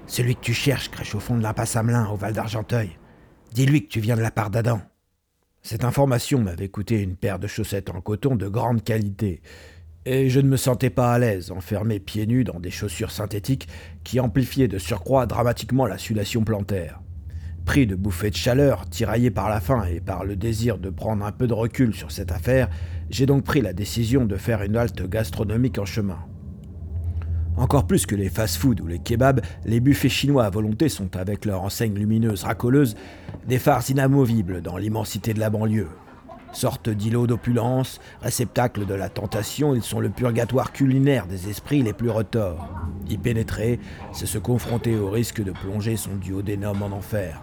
Celui 0.07 0.35
que 0.35 0.41
tu 0.41 0.55
cherches 0.55 0.91
crèche 0.91 1.15
au 1.15 1.21
fond 1.21 1.37
de 1.37 1.43
l'impasse 1.43 1.77
Amelin, 1.77 2.09
au 2.09 2.17
Val 2.17 2.33
d'Argenteuil. 2.33 2.99
Dis-lui 3.53 3.85
que 3.85 3.89
tu 3.89 4.01
viens 4.01 4.17
de 4.17 4.23
la 4.23 4.31
part 4.31 4.51
d'Adam. 4.51 4.81
Cette 5.63 5.85
information 5.85 6.41
m'avait 6.41 6.69
coûté 6.69 7.03
une 7.03 7.15
paire 7.15 7.39
de 7.39 7.47
chaussettes 7.47 7.91
en 7.91 8.01
coton 8.01 8.35
de 8.35 8.49
grande 8.49 8.83
qualité, 8.83 9.43
et 10.09 10.31
je 10.31 10.41
ne 10.41 10.49
me 10.49 10.57
sentais 10.57 10.89
pas 10.89 11.13
à 11.13 11.19
l'aise, 11.19 11.51
enfermé 11.51 12.01
pieds 12.01 12.27
nus 12.27 12.43
dans 12.43 12.61
des 12.61 12.71
chaussures 12.71 13.11
synthétiques 13.11 13.69
qui 14.05 14.21
amplifiaient 14.21 14.67
de 14.67 14.79
surcroît 14.79 15.27
dramatiquement 15.27 15.85
la 15.85 15.99
sudation 15.99 16.45
plantaire. 16.45 17.03
Pris 17.67 17.87
de 17.87 17.95
bouffées 17.95 18.31
de 18.31 18.37
chaleur, 18.37 18.89
tiraillé 18.89 19.31
par 19.31 19.51
la 19.51 19.61
faim 19.61 19.85
et 19.85 20.01
par 20.01 20.25
le 20.25 20.35
désir 20.35 20.79
de 20.79 20.89
prendre 20.89 21.27
un 21.27 21.33
peu 21.33 21.47
de 21.47 21.53
recul 21.53 21.95
sur 21.95 22.11
cette 22.11 22.33
affaire, 22.33 22.71
j'ai 23.11 23.27
donc 23.27 23.45
pris 23.45 23.61
la 23.61 23.75
décision 23.75 24.25
de 24.25 24.37
faire 24.37 24.63
une 24.63 24.77
halte 24.77 25.07
gastronomique 25.07 25.79
en 25.79 25.85
chemin. 25.85 26.19
Encore 27.59 27.87
plus 27.87 28.07
que 28.07 28.15
les 28.15 28.31
fast-foods 28.31 28.81
ou 28.81 28.87
les 28.87 29.01
kebabs, 29.01 29.43
les 29.67 29.81
buffets 29.81 30.09
chinois 30.09 30.47
à 30.47 30.51
volonté 30.51 30.89
sont, 30.89 31.17
avec 31.19 31.45
leur 31.45 31.63
enseigne 31.63 31.95
lumineuse 31.95 32.45
racoleuse, 32.45 32.97
des 33.47 33.59
phares 33.59 33.91
inamovibles 33.91 34.63
dans 34.63 34.79
l'immensité 34.79 35.35
de 35.35 35.41
la 35.41 35.51
banlieue. 35.51 35.89
Sorte 36.53 36.89
d'îlots 36.89 37.27
d'opulence, 37.27 38.01
réceptacle 38.23 38.87
de 38.87 38.95
la 38.95 39.09
tentation, 39.09 39.75
ils 39.75 39.83
sont 39.83 40.01
le 40.01 40.09
purgatoire 40.09 40.73
culinaire 40.73 41.27
des 41.27 41.49
esprits 41.49 41.83
les 41.83 41.93
plus 41.93 42.11
retors. 42.11 42.69
Y 43.09 43.19
pénétrer, 43.19 43.79
c'est 44.13 44.27
se 44.27 44.39
confronter 44.39 44.97
au 44.97 45.11
risque 45.11 45.43
de 45.43 45.53
plonger 45.53 45.97
son 45.97 46.17
duo 46.17 46.43
d'énormes 46.43 46.83
en 46.83 46.97
enfer. 46.97 47.43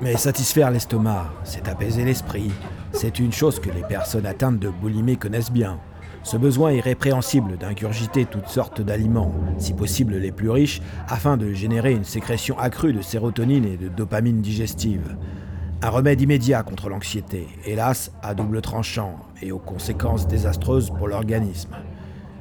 Mais 0.00 0.16
satisfaire 0.16 0.70
l'estomac, 0.70 1.32
c'est 1.44 1.68
apaiser 1.68 2.04
l'esprit. 2.04 2.50
C'est 2.92 3.18
une 3.18 3.32
chose 3.32 3.60
que 3.60 3.70
les 3.70 3.82
personnes 3.82 4.26
atteintes 4.26 4.58
de 4.58 4.68
boulimie 4.68 5.18
connaissent 5.18 5.52
bien. 5.52 5.78
Ce 6.22 6.36
besoin 6.36 6.72
irrépréhensible 6.72 7.56
d'ingurgiter 7.56 8.26
toutes 8.26 8.48
sortes 8.48 8.80
d'aliments, 8.80 9.34
si 9.58 9.72
possible 9.72 10.16
les 10.16 10.32
plus 10.32 10.50
riches, 10.50 10.82
afin 11.08 11.36
de 11.36 11.52
générer 11.52 11.92
une 11.92 12.04
sécrétion 12.04 12.58
accrue 12.58 12.92
de 12.92 13.00
sérotonine 13.00 13.64
et 13.64 13.76
de 13.76 13.88
dopamine 13.88 14.40
digestive. 14.40 15.16
Un 15.82 15.88
remède 15.88 16.20
immédiat 16.20 16.62
contre 16.62 16.90
l'anxiété, 16.90 17.48
hélas 17.64 18.12
à 18.22 18.34
double 18.34 18.60
tranchant 18.60 19.16
et 19.40 19.50
aux 19.50 19.58
conséquences 19.58 20.26
désastreuses 20.26 20.90
pour 20.90 21.08
l'organisme. 21.08 21.74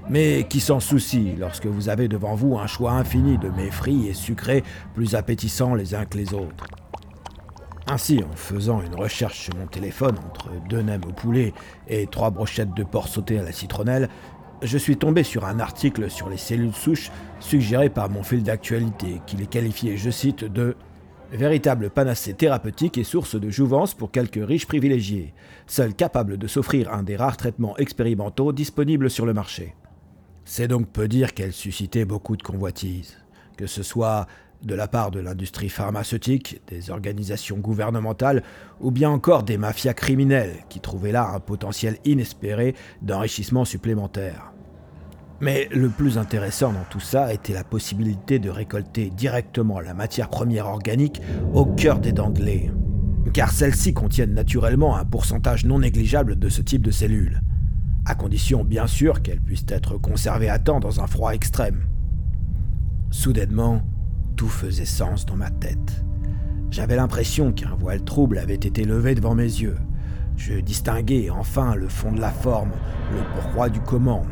Mais 0.09 0.45
qui 0.49 0.59
s'en 0.59 0.81
soucie 0.81 1.35
lorsque 1.37 1.65
vous 1.65 1.87
avez 1.87 2.09
devant 2.09 2.35
vous 2.35 2.57
un 2.57 2.67
choix 2.67 2.91
infini 2.91 3.37
de 3.37 3.49
mets 3.49 3.69
et 4.09 4.13
sucrés 4.13 4.63
plus 4.93 5.15
appétissants 5.15 5.73
les 5.73 5.95
uns 5.95 6.05
que 6.05 6.17
les 6.17 6.33
autres 6.33 6.65
ainsi, 7.91 8.23
en 8.23 8.35
faisant 8.35 8.83
une 8.83 8.93
recherche 8.93 9.39
sur 9.39 9.55
mon 9.55 9.65
téléphone 9.65 10.15
entre 10.27 10.49
deux 10.69 10.83
nems 10.83 11.01
au 11.07 11.11
poulet 11.11 11.53
et 11.87 12.05
trois 12.05 12.29
brochettes 12.29 12.75
de 12.75 12.83
porc 12.83 13.07
sauté 13.07 13.39
à 13.39 13.43
la 13.43 13.51
citronnelle, 13.51 14.09
je 14.61 14.77
suis 14.77 14.97
tombé 14.97 15.23
sur 15.23 15.45
un 15.45 15.59
article 15.59 16.11
sur 16.11 16.29
les 16.29 16.37
cellules 16.37 16.75
souches 16.75 17.09
suggéré 17.39 17.89
par 17.89 18.11
mon 18.11 18.21
fil 18.21 18.43
d'actualité, 18.43 19.21
qui 19.25 19.37
les 19.37 19.47
qualifiait, 19.47 19.97
je 19.97 20.11
cite, 20.11 20.43
de 20.43 20.75
véritable 21.31 21.89
panacée 21.89 22.33
thérapeutique 22.33 22.97
et 22.97 23.03
source 23.03 23.39
de 23.39 23.49
jouvence 23.49 23.93
pour 23.93 24.11
quelques 24.11 24.43
riches 24.43 24.67
privilégiés, 24.67 25.33
seuls 25.67 25.93
capables 25.93 26.37
de 26.37 26.47
s'offrir 26.47 26.91
un 26.91 27.03
des 27.03 27.15
rares 27.15 27.37
traitements 27.37 27.77
expérimentaux 27.77 28.51
disponibles 28.51 29.09
sur 29.09 29.25
le 29.25 29.33
marché. 29.33 29.75
C'est 30.45 30.67
donc 30.67 30.87
peu 30.87 31.07
dire 31.07 31.33
qu'elle 31.33 31.53
suscitait 31.53 32.05
beaucoup 32.05 32.35
de 32.35 32.43
convoitises, 32.43 33.17
que 33.57 33.67
ce 33.67 33.83
soit 33.83 34.27
de 34.63 34.75
la 34.75 34.87
part 34.87 35.11
de 35.11 35.19
l'industrie 35.19 35.69
pharmaceutique, 35.69 36.61
des 36.67 36.89
organisations 36.89 37.57
gouvernementales 37.57 38.43
ou 38.81 38.91
bien 38.91 39.09
encore 39.09 39.43
des 39.43 39.57
mafias 39.57 39.93
criminelles 39.93 40.57
qui 40.69 40.79
trouvaient 40.79 41.11
là 41.11 41.29
un 41.33 41.39
potentiel 41.39 41.97
inespéré 42.03 42.75
d'enrichissement 43.01 43.63
supplémentaire. 43.63 44.51
Mais 45.41 45.69
le 45.71 45.89
plus 45.89 46.17
intéressant 46.17 46.73
dans 46.73 46.83
tout 46.89 46.99
ça 46.99 47.33
était 47.33 47.53
la 47.53 47.63
possibilité 47.63 48.39
de 48.39 48.49
récolter 48.49 49.09
directement 49.09 49.79
la 49.79 49.93
matière 49.93 50.29
première 50.29 50.67
organique 50.67 51.21
au 51.53 51.65
cœur 51.65 51.99
des 51.99 52.11
denglés, 52.11 52.71
car 53.33 53.51
celles-ci 53.51 53.93
contiennent 53.93 54.33
naturellement 54.33 54.97
un 54.97 55.05
pourcentage 55.05 55.65
non 55.65 55.79
négligeable 55.79 56.37
de 56.37 56.49
ce 56.49 56.61
type 56.61 56.81
de 56.81 56.91
cellules, 56.91 57.41
à 58.05 58.15
condition 58.15 58.65
bien 58.65 58.85
sûr 58.85 59.21
qu'elles 59.21 59.39
puissent 59.39 59.65
être 59.69 59.97
conservées 59.97 60.49
à 60.49 60.59
temps 60.59 60.81
dans 60.81 60.99
un 60.99 61.07
froid 61.07 61.31
extrême. 61.31 61.87
Soudainement, 63.09 63.81
tout 64.35 64.49
faisait 64.49 64.85
sens 64.85 65.25
dans 65.25 65.37
ma 65.37 65.49
tête. 65.49 66.03
J'avais 66.69 66.97
l'impression 66.97 67.53
qu'un 67.53 67.75
voile 67.75 68.03
trouble 68.03 68.37
avait 68.37 68.53
été 68.55 68.83
levé 68.83 69.15
devant 69.15 69.35
mes 69.35 69.43
yeux. 69.43 69.77
Je 70.35 70.59
distinguais 70.59 71.29
enfin 71.29 71.75
le 71.75 71.87
fond 71.87 72.11
de 72.11 72.21
la 72.21 72.29
forme, 72.29 72.71
le 73.11 73.21
pourquoi 73.35 73.69
du 73.69 73.79
comment. 73.79 74.25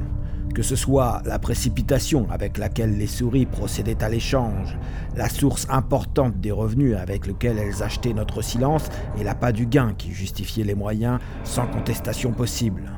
Que 0.53 0.63
ce 0.63 0.75
soit 0.75 1.21
la 1.25 1.39
précipitation 1.39 2.27
avec 2.31 2.57
laquelle 2.57 2.97
les 2.97 3.07
souris 3.07 3.45
procédaient 3.45 4.03
à 4.03 4.09
l'échange, 4.09 4.77
la 5.15 5.29
source 5.29 5.67
importante 5.69 6.39
des 6.39 6.51
revenus 6.51 6.95
avec 6.95 7.27
lesquels 7.27 7.59
elles 7.59 7.83
achetaient 7.83 8.13
notre 8.13 8.41
silence 8.41 8.89
et 9.19 9.23
l'appât 9.23 9.51
du 9.51 9.67
gain 9.67 9.93
qui 9.97 10.11
justifiait 10.11 10.63
les 10.63 10.75
moyens 10.75 11.19
sans 11.43 11.67
contestation 11.67 12.31
possible. 12.31 12.91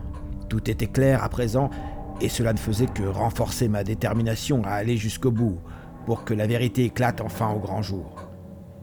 Tout 0.47 0.69
était 0.69 0.87
clair 0.87 1.23
à 1.23 1.29
présent 1.29 1.69
et 2.21 2.29
cela 2.29 2.53
ne 2.53 2.57
faisait 2.57 2.87
que 2.87 3.03
renforcer 3.03 3.67
ma 3.67 3.83
détermination 3.83 4.63
à 4.63 4.71
aller 4.71 4.97
jusqu'au 4.97 5.31
bout, 5.31 5.59
pour 6.05 6.25
que 6.25 6.33
la 6.33 6.47
vérité 6.47 6.85
éclate 6.85 7.21
enfin 7.21 7.49
au 7.49 7.59
grand 7.59 7.81
jour. 7.81 8.27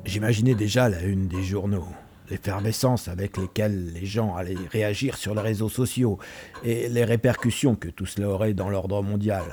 J'imaginais 0.05 0.55
déjà 0.55 0.89
la 0.89 1.03
une 1.03 1.29
des 1.29 1.43
journaux, 1.43 1.89
l'effervescence 2.31 3.09
avec 3.09 3.37
lesquelles 3.37 3.93
les 3.93 4.07
gens 4.07 4.35
allaient 4.35 4.57
réagir 4.71 5.17
sur 5.17 5.35
les 5.35 5.41
réseaux 5.41 5.69
sociaux 5.69 6.19
et 6.65 6.89
les 6.89 7.05
répercussions 7.05 7.77
que 7.77 7.89
tout 7.89 8.07
cela 8.07 8.29
aurait 8.29 8.55
dans 8.55 8.71
l'ordre 8.71 9.03
mondial. 9.03 9.45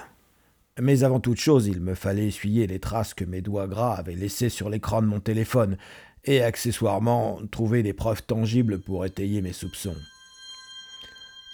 Mais 0.81 1.03
avant 1.03 1.19
toute 1.19 1.39
chose, 1.39 1.67
il 1.67 1.81
me 1.81 1.93
fallait 1.93 2.27
essuyer 2.27 2.65
les 2.65 2.79
traces 2.79 3.13
que 3.13 3.25
mes 3.25 3.41
doigts 3.41 3.67
gras 3.67 3.93
avaient 3.93 4.15
laissées 4.15 4.49
sur 4.49 4.69
l'écran 4.69 5.01
de 5.01 5.07
mon 5.07 5.19
téléphone 5.19 5.77
et 6.25 6.41
accessoirement 6.41 7.39
trouver 7.51 7.83
des 7.83 7.93
preuves 7.93 8.23
tangibles 8.23 8.79
pour 8.79 9.05
étayer 9.05 9.41
mes 9.41 9.53
soupçons. 9.53 9.95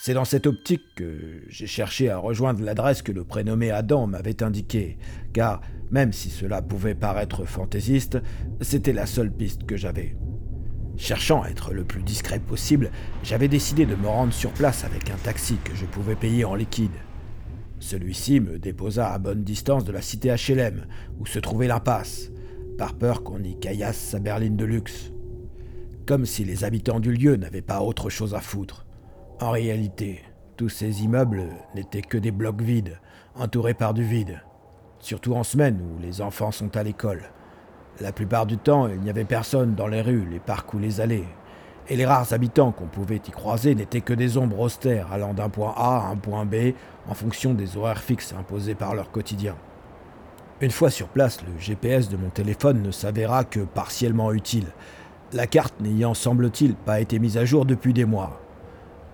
C'est 0.01 0.13
dans 0.13 0.23
cette 0.23 0.47
optique 0.47 0.95
que 0.95 1.43
j'ai 1.49 1.67
cherché 1.67 2.09
à 2.09 2.17
rejoindre 2.17 2.63
l'adresse 2.63 3.01
que 3.01 3.11
le 3.11 3.25
prénommé 3.25 3.69
Adam 3.69 4.07
m'avait 4.07 4.41
indiquée, 4.41 4.97
car 5.33 5.59
même 5.91 6.13
si 6.13 6.29
cela 6.29 6.61
pouvait 6.61 6.95
paraître 6.95 7.43
fantaisiste, 7.43 8.17
c'était 8.61 8.93
la 8.93 9.05
seule 9.05 9.31
piste 9.31 9.65
que 9.65 9.75
j'avais. 9.75 10.15
Cherchant 10.99 11.41
à 11.41 11.47
être 11.47 11.73
le 11.73 11.85
plus 11.85 12.03
discret 12.03 12.39
possible, 12.39 12.91
j'avais 13.23 13.47
décidé 13.47 13.85
de 13.85 13.95
me 13.95 14.07
rendre 14.07 14.33
sur 14.33 14.51
place 14.51 14.83
avec 14.83 15.09
un 15.09 15.15
taxi 15.15 15.55
que 15.63 15.73
je 15.73 15.85
pouvais 15.85 16.15
payer 16.15 16.43
en 16.43 16.55
liquide. 16.55 16.91
Celui-ci 17.79 18.41
me 18.41 18.59
déposa 18.59 19.09
à 19.09 19.17
bonne 19.17 19.45
distance 19.45 19.85
de 19.85 19.93
la 19.93 20.01
cité 20.01 20.35
HLM, 20.35 20.85
où 21.17 21.25
se 21.25 21.39
trouvait 21.39 21.67
l'impasse, 21.67 22.31
par 22.77 22.95
peur 22.95 23.23
qu'on 23.23 23.41
y 23.41 23.57
caillasse 23.57 23.97
sa 23.97 24.19
berline 24.19 24.57
de 24.57 24.65
luxe. 24.65 25.13
Comme 26.05 26.25
si 26.25 26.43
les 26.43 26.65
habitants 26.65 26.99
du 26.99 27.13
lieu 27.13 27.37
n'avaient 27.37 27.61
pas 27.61 27.79
autre 27.79 28.09
chose 28.09 28.35
à 28.35 28.41
foutre. 28.41 28.85
En 29.39 29.51
réalité, 29.51 30.21
tous 30.57 30.67
ces 30.67 31.03
immeubles 31.03 31.43
n'étaient 31.75 32.01
que 32.01 32.17
des 32.17 32.31
blocs 32.31 32.61
vides, 32.61 32.99
entourés 33.35 33.73
par 33.73 33.93
du 33.93 34.03
vide. 34.03 34.41
Surtout 34.99 35.33
en 35.33 35.43
semaine 35.43 35.79
où 35.81 36.01
les 36.01 36.19
enfants 36.19 36.51
sont 36.51 36.75
à 36.75 36.83
l'école. 36.83 37.31
La 38.01 38.13
plupart 38.13 38.45
du 38.45 38.57
temps, 38.57 38.87
il 38.87 39.01
n'y 39.01 39.09
avait 39.09 39.25
personne 39.25 39.75
dans 39.75 39.87
les 39.87 40.01
rues, 40.01 40.25
les 40.31 40.39
parcs 40.39 40.73
ou 40.73 40.79
les 40.79 41.01
allées. 41.01 41.27
Et 41.89 41.97
les 41.97 42.05
rares 42.05 42.31
habitants 42.31 42.71
qu'on 42.71 42.85
pouvait 42.85 43.21
y 43.27 43.31
croiser 43.31 43.75
n'étaient 43.75 43.99
que 43.99 44.13
des 44.13 44.37
ombres 44.37 44.59
austères 44.59 45.11
allant 45.11 45.33
d'un 45.33 45.49
point 45.49 45.73
A 45.75 45.97
à 45.97 46.11
un 46.11 46.15
point 46.15 46.45
B 46.45 46.73
en 47.09 47.13
fonction 47.13 47.53
des 47.53 47.75
horaires 47.75 48.01
fixes 48.01 48.33
imposés 48.37 48.75
par 48.75 48.95
leur 48.95 49.11
quotidien. 49.11 49.55
Une 50.61 50.71
fois 50.71 50.89
sur 50.89 51.07
place, 51.09 51.41
le 51.41 51.59
GPS 51.59 52.09
de 52.09 52.15
mon 52.15 52.29
téléphone 52.29 52.81
ne 52.83 52.91
s'avéra 52.91 53.43
que 53.43 53.61
partiellement 53.61 54.31
utile, 54.31 54.67
la 55.33 55.47
carte 55.47 55.79
n'ayant 55.81 56.13
semble-t-il 56.13 56.75
pas 56.75 57.01
été 57.01 57.19
mise 57.19 57.37
à 57.37 57.45
jour 57.45 57.65
depuis 57.65 57.93
des 57.93 58.05
mois. 58.05 58.41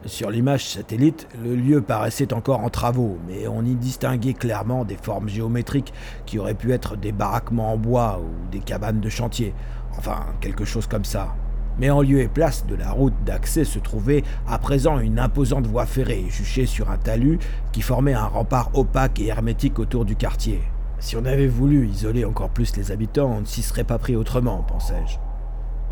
Sur 0.03 0.29
l'image 0.29 0.67
satellite, 0.67 1.27
le 1.43 1.55
lieu 1.55 1.81
paraissait 1.81 2.31
encore 2.33 2.59
en 2.59 2.69
travaux, 2.69 3.17
mais 3.27 3.47
on 3.47 3.63
y 3.63 3.75
distinguait 3.75 4.33
clairement 4.33 4.85
des 4.85 4.97
formes 4.97 5.29
géométriques 5.29 5.93
qui 6.27 6.37
auraient 6.37 6.53
pu 6.53 6.73
être 6.73 6.95
des 6.95 7.11
baraquements 7.11 7.73
en 7.73 7.77
bois 7.77 8.21
ou 8.21 8.51
des 8.51 8.59
cabanes 8.59 8.99
de 8.99 9.09
chantier, 9.09 9.55
enfin 9.97 10.25
quelque 10.41 10.63
chose 10.63 10.85
comme 10.85 11.05
ça. 11.05 11.33
Mais 11.79 11.89
en 11.89 12.01
lieu 12.01 12.19
et 12.19 12.27
place 12.27 12.67
de 12.67 12.75
la 12.75 12.91
route 12.91 13.15
d'accès 13.25 13.63
se 13.63 13.79
trouvait 13.79 14.23
à 14.47 14.59
présent 14.59 14.99
une 14.99 15.17
imposante 15.17 15.65
voie 15.65 15.87
ferrée 15.87 16.25
juchée 16.29 16.67
sur 16.67 16.91
un 16.91 16.97
talus 16.97 17.39
qui 17.71 17.81
formait 17.81 18.13
un 18.13 18.27
rempart 18.27 18.69
opaque 18.75 19.19
et 19.19 19.27
hermétique 19.27 19.79
autour 19.79 20.05
du 20.05 20.15
quartier. 20.15 20.61
Si 20.99 21.17
on 21.17 21.25
avait 21.25 21.47
voulu 21.47 21.87
isoler 21.87 22.25
encore 22.25 22.49
plus 22.49 22.77
les 22.77 22.91
habitants, 22.91 23.33
on 23.37 23.41
ne 23.41 23.45
s'y 23.45 23.63
serait 23.63 23.83
pas 23.83 23.97
pris 23.97 24.15
autrement, 24.15 24.63
pensais-je. 24.63 25.17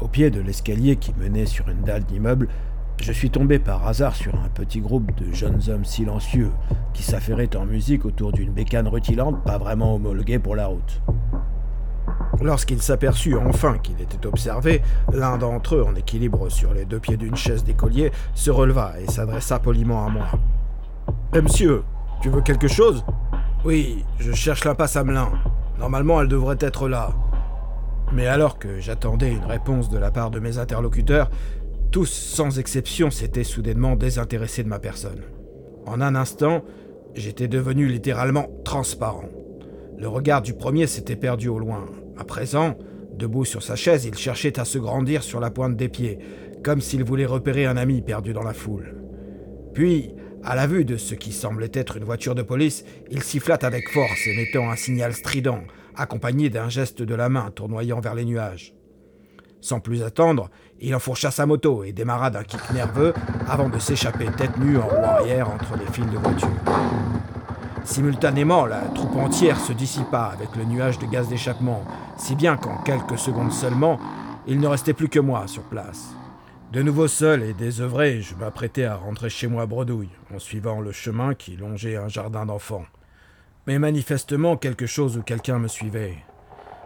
Au 0.04 0.08
pied 0.08 0.30
de 0.30 0.40
l'escalier 0.40 0.96
qui 0.96 1.14
menait 1.14 1.46
sur 1.46 1.68
une 1.70 1.82
dalle 1.82 2.04
d'immeuble, 2.04 2.48
je 3.02 3.12
suis 3.12 3.30
tombé 3.30 3.60
par 3.60 3.88
hasard 3.88 4.16
sur 4.16 4.34
un 4.36 4.50
petit 4.50 4.80
groupe 4.80 5.14
de 5.16 5.32
jeunes 5.34 5.62
hommes 5.70 5.86
silencieux 5.86 6.52
qui 6.94 7.04
s'affairaient 7.04 7.56
en 7.56 7.66
musique 7.66 8.06
autour 8.06 8.32
d'une 8.32 8.52
bécane 8.52 8.88
rutilante 8.88 9.44
pas 9.44 9.58
vraiment 9.58 9.96
homologuée 9.96 10.40
pour 10.40 10.56
la 10.56 10.68
route. 10.68 11.02
Lorsqu'il 12.42 12.82
s'aperçut 12.82 13.36
enfin 13.36 13.78
qu'il 13.78 14.02
était 14.02 14.26
observé, 14.26 14.82
l'un 15.12 15.38
d'entre 15.38 15.76
eux, 15.76 15.84
en 15.84 15.96
équilibre 15.96 16.50
sur 16.50 16.74
les 16.74 16.86
deux 16.86 17.00
pieds 17.00 17.18
d'une 17.18 17.36
chaise 17.36 17.64
d'écolier, 17.64 18.12
se 18.34 18.52
releva 18.52 18.94
et 19.00 19.10
s'adressa 19.10 19.60
poliment 19.60 20.06
à 20.06 20.10
moi. 20.10 20.28
Eh 21.34 21.42
monsieur, 21.42 21.84
tu 22.22 22.30
veux 22.30 22.42
quelque 22.42 22.68
chose? 22.68 23.06
Oui, 23.66 24.04
je 24.20 24.32
cherche 24.34 24.66
la 24.66 24.76
passe 24.76 24.96
à 24.96 25.04
Melun. 25.04 25.30
Normalement, 25.80 26.22
elle 26.22 26.28
devrait 26.28 26.58
être 26.60 26.88
là. 26.88 27.12
Mais 28.12 28.28
alors 28.28 28.60
que 28.60 28.80
j'attendais 28.80 29.32
une 29.32 29.46
réponse 29.46 29.90
de 29.90 29.98
la 29.98 30.12
part 30.12 30.30
de 30.30 30.40
mes 30.40 30.58
interlocuteurs, 30.58 31.30
tous, 31.94 32.10
sans 32.10 32.58
exception, 32.58 33.12
s'étaient 33.12 33.44
soudainement 33.44 33.96
désintéressés 33.96 34.64
de 34.64 34.68
ma 34.68 34.80
personne. 34.80 35.22
En 35.86 36.02
un 36.02 36.16
instant, 36.16 36.64
j'étais 37.14 37.48
devenu 37.48 37.86
littéralement 37.88 38.50
transparent. 38.66 39.30
Le 40.00 40.08
regard 40.08 40.42
du 40.42 40.56
premier 40.56 40.88
s'était 40.88 41.16
perdu 41.16 41.50
au 41.50 41.60
loin. 41.60 41.86
À 42.18 42.24
présent, 42.24 42.80
debout 43.14 43.46
sur 43.46 43.62
sa 43.62 43.76
chaise, 43.76 44.06
il 44.06 44.18
cherchait 44.18 44.60
à 44.60 44.66
se 44.66 44.80
grandir 44.80 45.22
sur 45.22 45.40
la 45.40 45.52
pointe 45.52 45.78
des 45.78 45.88
pieds, 45.88 46.18
comme 46.64 46.82
s'il 46.82 47.04
voulait 47.04 47.28
repérer 47.28 47.68
un 47.68 47.78
ami 47.78 48.02
perdu 48.02 48.34
dans 48.34 48.42
la 48.42 48.56
foule. 48.56 48.96
Puis, 49.76 50.16
à 50.44 50.56
la 50.56 50.66
vue 50.66 50.86
de 50.86 50.98
ce 50.98 51.14
qui 51.14 51.32
semblait 51.32 51.70
être 51.74 51.98
une 51.98 52.06
voiture 52.06 52.34
de 52.34 52.42
police, 52.42 52.86
il 53.12 53.22
siffla 53.22 53.60
avec 53.62 53.88
force, 53.90 54.26
émettant 54.26 54.72
un 54.72 54.76
signal 54.76 55.14
strident, 55.14 55.62
accompagné 55.96 56.50
d'un 56.50 56.70
geste 56.70 57.04
de 57.04 57.14
la 57.14 57.30
main 57.30 57.52
tournoyant 57.52 58.00
vers 58.00 58.16
les 58.16 58.26
nuages. 58.26 58.74
Sans 59.64 59.80
plus 59.80 60.04
attendre, 60.04 60.50
il 60.82 60.94
enfourcha 60.94 61.32
sa 61.32 61.46
moto 61.46 61.86
et 61.86 61.94
démarra 61.94 62.30
d'un 62.30 62.44
kick 62.44 62.60
nerveux 62.74 63.14
avant 63.48 63.70
de 63.70 63.80
s'échapper 63.80 64.26
tête 64.26 64.58
nue 64.58 64.78
en 64.78 64.86
roue 64.86 65.06
arrière 65.06 65.50
entre 65.50 65.78
les 65.78 65.90
files 65.90 66.10
de 66.10 66.18
voitures. 66.18 66.50
Simultanément, 67.86 68.66
la 68.66 68.82
troupe 68.94 69.16
entière 69.16 69.58
se 69.58 69.72
dissipa 69.72 70.34
avec 70.34 70.54
le 70.58 70.66
nuage 70.66 71.00
de 71.00 71.06
gaz 71.06 71.30
d'échappement, 71.30 71.86
si 72.18 72.36
bien 72.36 72.58
qu'en 72.58 72.76
quelques 72.80 73.18
secondes 73.18 73.54
seulement, 73.54 74.02
il 74.48 74.60
ne 74.60 74.68
restait 74.68 74.92
plus 74.92 75.08
que 75.08 75.22
moi 75.22 75.48
sur 75.48 75.64
place. 75.64 76.14
De 76.74 76.82
nouveau 76.82 77.08
seul 77.08 77.42
et 77.42 77.54
désœuvré, 77.54 78.20
je 78.20 78.36
m'apprêtais 78.36 78.84
à 78.84 78.98
rentrer 78.98 79.30
chez 79.30 79.48
moi 79.48 79.64
à 79.64 79.66
Bredouille, 79.66 80.10
en 80.36 80.40
suivant 80.40 80.82
le 80.82 80.92
chemin 80.92 81.36
qui 81.36 81.56
longeait 81.56 81.96
un 81.96 82.10
jardin 82.10 82.46
d'enfants. 82.46 82.86
Mais 83.66 83.80
manifestement, 83.80 84.58
quelque 84.58 84.88
chose 84.88 85.16
ou 85.16 85.22
quelqu'un 85.22 85.58
me 85.58 85.70
suivait. 85.70 86.18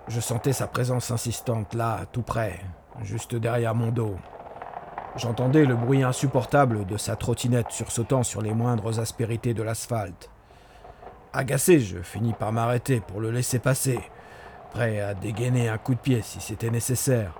Je 0.07 0.21
sentais 0.21 0.53
sa 0.53 0.67
présence 0.67 1.11
insistante 1.11 1.73
là, 1.73 2.05
tout 2.13 2.21
près, 2.21 2.61
juste 3.03 3.35
derrière 3.35 3.75
mon 3.75 3.91
dos. 3.91 4.15
J'entendais 5.17 5.65
le 5.65 5.75
bruit 5.75 6.01
insupportable 6.01 6.85
de 6.85 6.95
sa 6.95 7.17
trottinette 7.17 7.71
sursautant 7.71 8.23
sur 8.23 8.41
les 8.41 8.53
moindres 8.53 9.01
aspérités 9.01 9.53
de 9.53 9.63
l'asphalte. 9.63 10.29
Agacé, 11.33 11.81
je 11.81 11.97
finis 11.97 12.31
par 12.31 12.53
m'arrêter 12.53 13.01
pour 13.01 13.19
le 13.19 13.31
laisser 13.31 13.59
passer, 13.59 13.99
prêt 14.71 15.01
à 15.01 15.13
dégainer 15.13 15.67
un 15.67 15.77
coup 15.77 15.93
de 15.93 15.99
pied 15.99 16.21
si 16.21 16.39
c'était 16.39 16.71
nécessaire. 16.71 17.33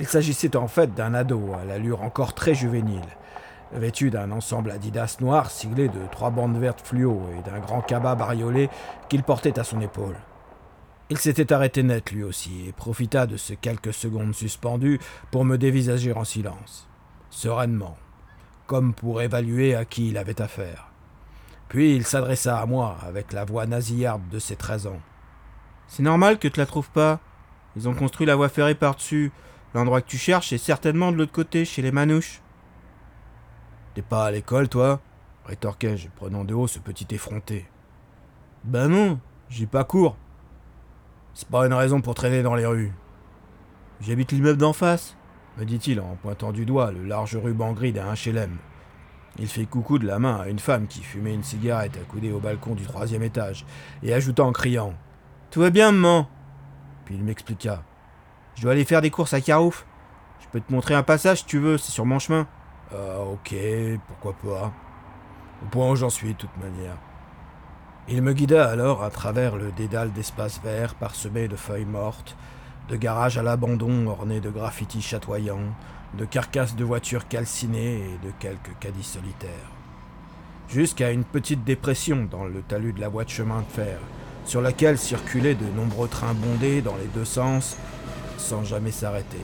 Il 0.00 0.08
s'agissait 0.08 0.56
en 0.56 0.66
fait 0.66 0.92
d'un 0.92 1.14
ado 1.14 1.52
à 1.54 1.64
l'allure 1.64 2.02
encore 2.02 2.34
très 2.34 2.54
juvénile, 2.54 3.06
vêtu 3.72 4.10
d'un 4.10 4.32
ensemble 4.32 4.72
Adidas 4.72 5.18
noir 5.20 5.52
siglé 5.52 5.88
de 5.88 6.04
trois 6.10 6.30
bandes 6.30 6.58
vertes 6.58 6.80
fluo 6.80 7.22
et 7.38 7.48
d'un 7.48 7.60
grand 7.60 7.80
cabas 7.80 8.16
bariolé 8.16 8.70
qu'il 9.08 9.22
portait 9.22 9.60
à 9.60 9.64
son 9.64 9.80
épaule. 9.80 10.16
Il 11.08 11.18
s'était 11.18 11.52
arrêté 11.52 11.84
net 11.84 12.10
lui 12.10 12.24
aussi 12.24 12.66
et 12.66 12.72
profita 12.72 13.26
de 13.26 13.36
ces 13.36 13.56
quelques 13.56 13.94
secondes 13.94 14.34
suspendues 14.34 14.98
pour 15.30 15.44
me 15.44 15.56
dévisager 15.56 16.12
en 16.12 16.24
silence, 16.24 16.88
sereinement, 17.30 17.96
comme 18.66 18.92
pour 18.92 19.22
évaluer 19.22 19.76
à 19.76 19.84
qui 19.84 20.08
il 20.08 20.18
avait 20.18 20.40
affaire. 20.40 20.88
Puis 21.68 21.94
il 21.94 22.04
s'adressa 22.04 22.58
à 22.58 22.66
moi 22.66 22.96
avec 23.06 23.32
la 23.32 23.44
voix 23.44 23.66
nasillarde 23.66 24.28
de 24.30 24.40
ses 24.40 24.56
treize 24.56 24.88
ans. 24.88 25.00
C'est 25.86 26.02
normal 26.02 26.40
que 26.40 26.48
tu 26.48 26.58
la 26.58 26.66
trouves 26.66 26.90
pas. 26.90 27.20
Ils 27.76 27.88
ont 27.88 27.94
construit 27.94 28.26
la 28.26 28.34
voie 28.34 28.48
ferrée 28.48 28.74
par-dessus. 28.74 29.30
L'endroit 29.74 30.00
que 30.00 30.08
tu 30.08 30.18
cherches 30.18 30.52
est 30.52 30.58
certainement 30.58 31.12
de 31.12 31.18
l'autre 31.18 31.32
côté, 31.32 31.64
chez 31.64 31.82
les 31.82 31.92
manouches. 31.92 32.40
T'es 33.94 34.02
pas 34.02 34.26
à 34.26 34.30
l'école, 34.32 34.68
toi? 34.68 35.00
rétorquai-je, 35.44 36.08
prenant 36.08 36.44
de 36.44 36.54
haut 36.54 36.66
ce 36.66 36.80
petit 36.80 37.06
effronté. 37.14 37.68
Ben 38.64 38.88
non, 38.88 39.20
j'ai 39.48 39.66
pas 39.66 39.84
cours. 39.84 40.16
C'est 41.38 41.48
pas 41.48 41.66
une 41.66 41.74
raison 41.74 42.00
pour 42.00 42.14
traîner 42.14 42.42
dans 42.42 42.54
les 42.54 42.64
rues. 42.64 42.94
J'habite 44.00 44.32
l'immeuble 44.32 44.56
d'en 44.56 44.72
face, 44.72 45.18
me 45.58 45.66
dit-il 45.66 46.00
en 46.00 46.16
pointant 46.22 46.50
du 46.50 46.64
doigt 46.64 46.92
le 46.92 47.04
large 47.04 47.36
ruban 47.36 47.74
gris 47.74 47.92
d'un 47.92 48.14
HLM. 48.14 48.56
Il 49.38 49.46
fait 49.46 49.66
coucou 49.66 49.98
de 49.98 50.06
la 50.06 50.18
main 50.18 50.36
à 50.36 50.48
une 50.48 50.58
femme 50.58 50.86
qui 50.86 51.02
fumait 51.02 51.34
une 51.34 51.42
cigarette 51.42 51.98
accoudée 51.98 52.32
au 52.32 52.40
balcon 52.40 52.74
du 52.74 52.84
troisième 52.84 53.22
étage, 53.22 53.66
et 54.02 54.14
ajouta 54.14 54.44
en 54.44 54.52
criant 54.52 54.94
Tout 55.50 55.60
va 55.60 55.68
bien, 55.68 55.92
maman? 55.92 56.26
Puis 57.04 57.16
il 57.16 57.22
m'expliqua 57.22 57.82
Je 58.54 58.62
dois 58.62 58.72
aller 58.72 58.86
faire 58.86 59.02
des 59.02 59.10
courses 59.10 59.34
à 59.34 59.42
Carouf. 59.42 59.84
Je 60.40 60.46
peux 60.48 60.60
te 60.62 60.72
montrer 60.72 60.94
un 60.94 61.02
passage 61.02 61.40
si 61.40 61.44
tu 61.44 61.58
veux, 61.58 61.76
c'est 61.76 61.92
sur 61.92 62.06
mon 62.06 62.18
chemin. 62.18 62.46
Ah, 62.90 63.20
ok, 63.20 63.54
pourquoi 64.06 64.32
pas. 64.42 64.72
Au 65.62 65.66
point 65.66 65.90
où 65.90 65.96
j'en 65.96 66.08
suis, 66.08 66.32
de 66.32 66.38
toute 66.38 66.56
manière. 66.56 66.96
Il 68.08 68.22
me 68.22 68.32
guida 68.32 68.70
alors 68.70 69.02
à 69.02 69.10
travers 69.10 69.56
le 69.56 69.72
dédale 69.72 70.12
d'espaces 70.12 70.60
verts 70.62 70.94
parsemés 70.94 71.48
de 71.48 71.56
feuilles 71.56 71.84
mortes, 71.84 72.36
de 72.88 72.94
garages 72.94 73.36
à 73.36 73.42
l'abandon 73.42 74.06
ornés 74.06 74.38
de 74.38 74.48
graffitis 74.48 75.02
chatoyants, 75.02 75.74
de 76.16 76.24
carcasses 76.24 76.76
de 76.76 76.84
voitures 76.84 77.26
calcinées 77.26 77.96
et 77.96 78.24
de 78.24 78.30
quelques 78.38 78.78
caddies 78.78 79.02
solitaires. 79.02 79.50
Jusqu'à 80.68 81.10
une 81.10 81.24
petite 81.24 81.64
dépression 81.64 82.28
dans 82.30 82.44
le 82.44 82.62
talus 82.62 82.92
de 82.92 83.00
la 83.00 83.08
voie 83.08 83.24
de 83.24 83.30
chemin 83.30 83.62
de 83.62 83.72
fer, 83.72 83.98
sur 84.44 84.60
laquelle 84.60 84.98
circulaient 84.98 85.56
de 85.56 85.66
nombreux 85.76 86.06
trains 86.06 86.34
bondés 86.34 86.82
dans 86.82 86.94
les 86.94 87.08
deux 87.12 87.24
sens, 87.24 87.76
sans 88.38 88.62
jamais 88.62 88.92
s'arrêter. 88.92 89.42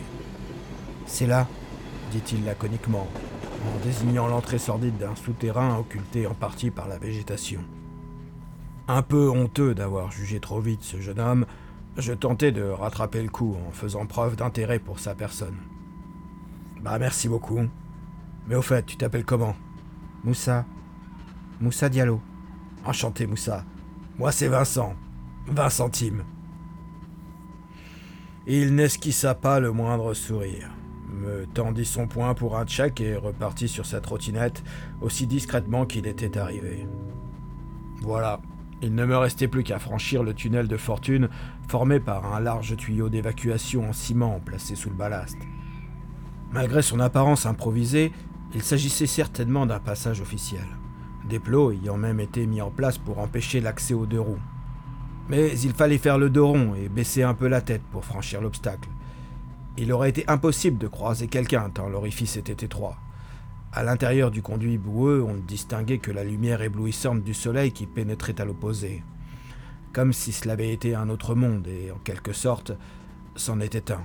C'est 1.06 1.26
là, 1.26 1.48
dit-il 2.12 2.44
laconiquement, 2.44 3.08
en 3.66 3.84
désignant 3.84 4.28
l'entrée 4.28 4.58
sordide 4.58 4.98
d'un 4.98 5.16
souterrain 5.16 5.78
occulté 5.78 6.28
en 6.28 6.34
partie 6.34 6.70
par 6.70 6.86
la 6.86 6.98
végétation. 6.98 7.64
Un 8.88 9.02
peu 9.02 9.30
honteux 9.30 9.74
d'avoir 9.74 10.10
jugé 10.10 10.40
trop 10.40 10.60
vite 10.60 10.82
ce 10.82 11.00
jeune 11.00 11.20
homme, 11.20 11.46
je 11.96 12.12
tentais 12.12 12.52
de 12.52 12.62
rattraper 12.62 13.22
le 13.22 13.28
coup 13.28 13.56
en 13.68 13.70
faisant 13.70 14.06
preuve 14.06 14.36
d'intérêt 14.36 14.78
pour 14.78 14.98
sa 14.98 15.14
personne. 15.14 15.56
Bah 16.82 16.98
merci 16.98 17.28
beaucoup. 17.28 17.60
Mais 18.48 18.56
au 18.56 18.62
fait, 18.62 18.84
tu 18.84 18.96
t'appelles 18.96 19.24
comment? 19.24 19.54
Moussa. 20.24 20.64
Moussa 21.60 21.88
Diallo. 21.88 22.20
Enchanté, 22.84 23.26
Moussa. 23.26 23.64
Moi, 24.18 24.32
c'est 24.32 24.48
Vincent. 24.48 24.94
20 25.46 25.70
centimes. 25.70 26.24
Il 28.46 28.74
n'esquissa 28.74 29.36
pas 29.36 29.60
le 29.60 29.70
moindre 29.70 30.14
sourire, 30.14 30.70
me 31.08 31.46
tendit 31.46 31.84
son 31.84 32.08
poing 32.08 32.34
pour 32.34 32.56
un 32.56 32.66
chèque 32.66 33.00
et 33.00 33.14
repartit 33.14 33.68
sur 33.68 33.86
sa 33.86 34.00
trottinette 34.00 34.64
aussi 35.00 35.28
discrètement 35.28 35.86
qu'il 35.86 36.08
était 36.08 36.36
arrivé. 36.36 36.88
Voilà, 38.00 38.40
il 38.82 38.94
ne 38.94 39.06
me 39.06 39.16
restait 39.16 39.48
plus 39.48 39.62
qu'à 39.62 39.78
franchir 39.78 40.24
le 40.24 40.34
tunnel 40.34 40.66
de 40.66 40.76
fortune 40.76 41.28
formé 41.68 42.00
par 42.00 42.34
un 42.34 42.40
large 42.40 42.76
tuyau 42.76 43.08
d'évacuation 43.08 43.88
en 43.88 43.92
ciment 43.92 44.40
placé 44.40 44.74
sous 44.74 44.90
le 44.90 44.96
ballast. 44.96 45.38
Malgré 46.50 46.82
son 46.82 46.98
apparence 46.98 47.46
improvisée, 47.46 48.12
il 48.54 48.62
s'agissait 48.62 49.06
certainement 49.06 49.66
d'un 49.66 49.78
passage 49.78 50.20
officiel, 50.20 50.66
des 51.28 51.38
plots 51.38 51.70
ayant 51.70 51.96
même 51.96 52.20
été 52.20 52.44
mis 52.46 52.60
en 52.60 52.70
place 52.70 52.98
pour 52.98 53.20
empêcher 53.20 53.60
l'accès 53.60 53.94
aux 53.94 54.04
deux 54.04 54.20
roues. 54.20 54.42
Mais 55.28 55.58
il 55.60 55.72
fallait 55.72 55.96
faire 55.96 56.18
le 56.18 56.28
dos 56.28 56.48
rond 56.48 56.74
et 56.74 56.88
baisser 56.88 57.22
un 57.22 57.34
peu 57.34 57.46
la 57.46 57.60
tête 57.60 57.82
pour 57.92 58.04
franchir 58.04 58.40
l'obstacle. 58.40 58.88
Il 59.78 59.92
aurait 59.92 60.10
été 60.10 60.24
impossible 60.28 60.76
de 60.76 60.88
croiser 60.88 61.28
quelqu'un 61.28 61.70
tant 61.70 61.88
l'orifice 61.88 62.36
était 62.36 62.64
étroit. 62.64 62.96
À 63.74 63.82
l'intérieur 63.82 64.30
du 64.30 64.42
conduit 64.42 64.76
boueux, 64.76 65.24
on 65.26 65.32
ne 65.32 65.40
distinguait 65.40 65.96
que 65.96 66.10
la 66.10 66.24
lumière 66.24 66.60
éblouissante 66.60 67.24
du 67.24 67.32
soleil 67.32 67.72
qui 67.72 67.86
pénétrait 67.86 68.38
à 68.38 68.44
l'opposé. 68.44 69.02
Comme 69.94 70.12
si 70.12 70.32
cela 70.32 70.52
avait 70.52 70.74
été 70.74 70.94
un 70.94 71.08
autre 71.08 71.34
monde 71.34 71.66
et, 71.66 71.90
en 71.90 71.96
quelque 71.96 72.34
sorte, 72.34 72.72
c'en 73.34 73.60
était 73.60 73.90
un. 73.90 74.04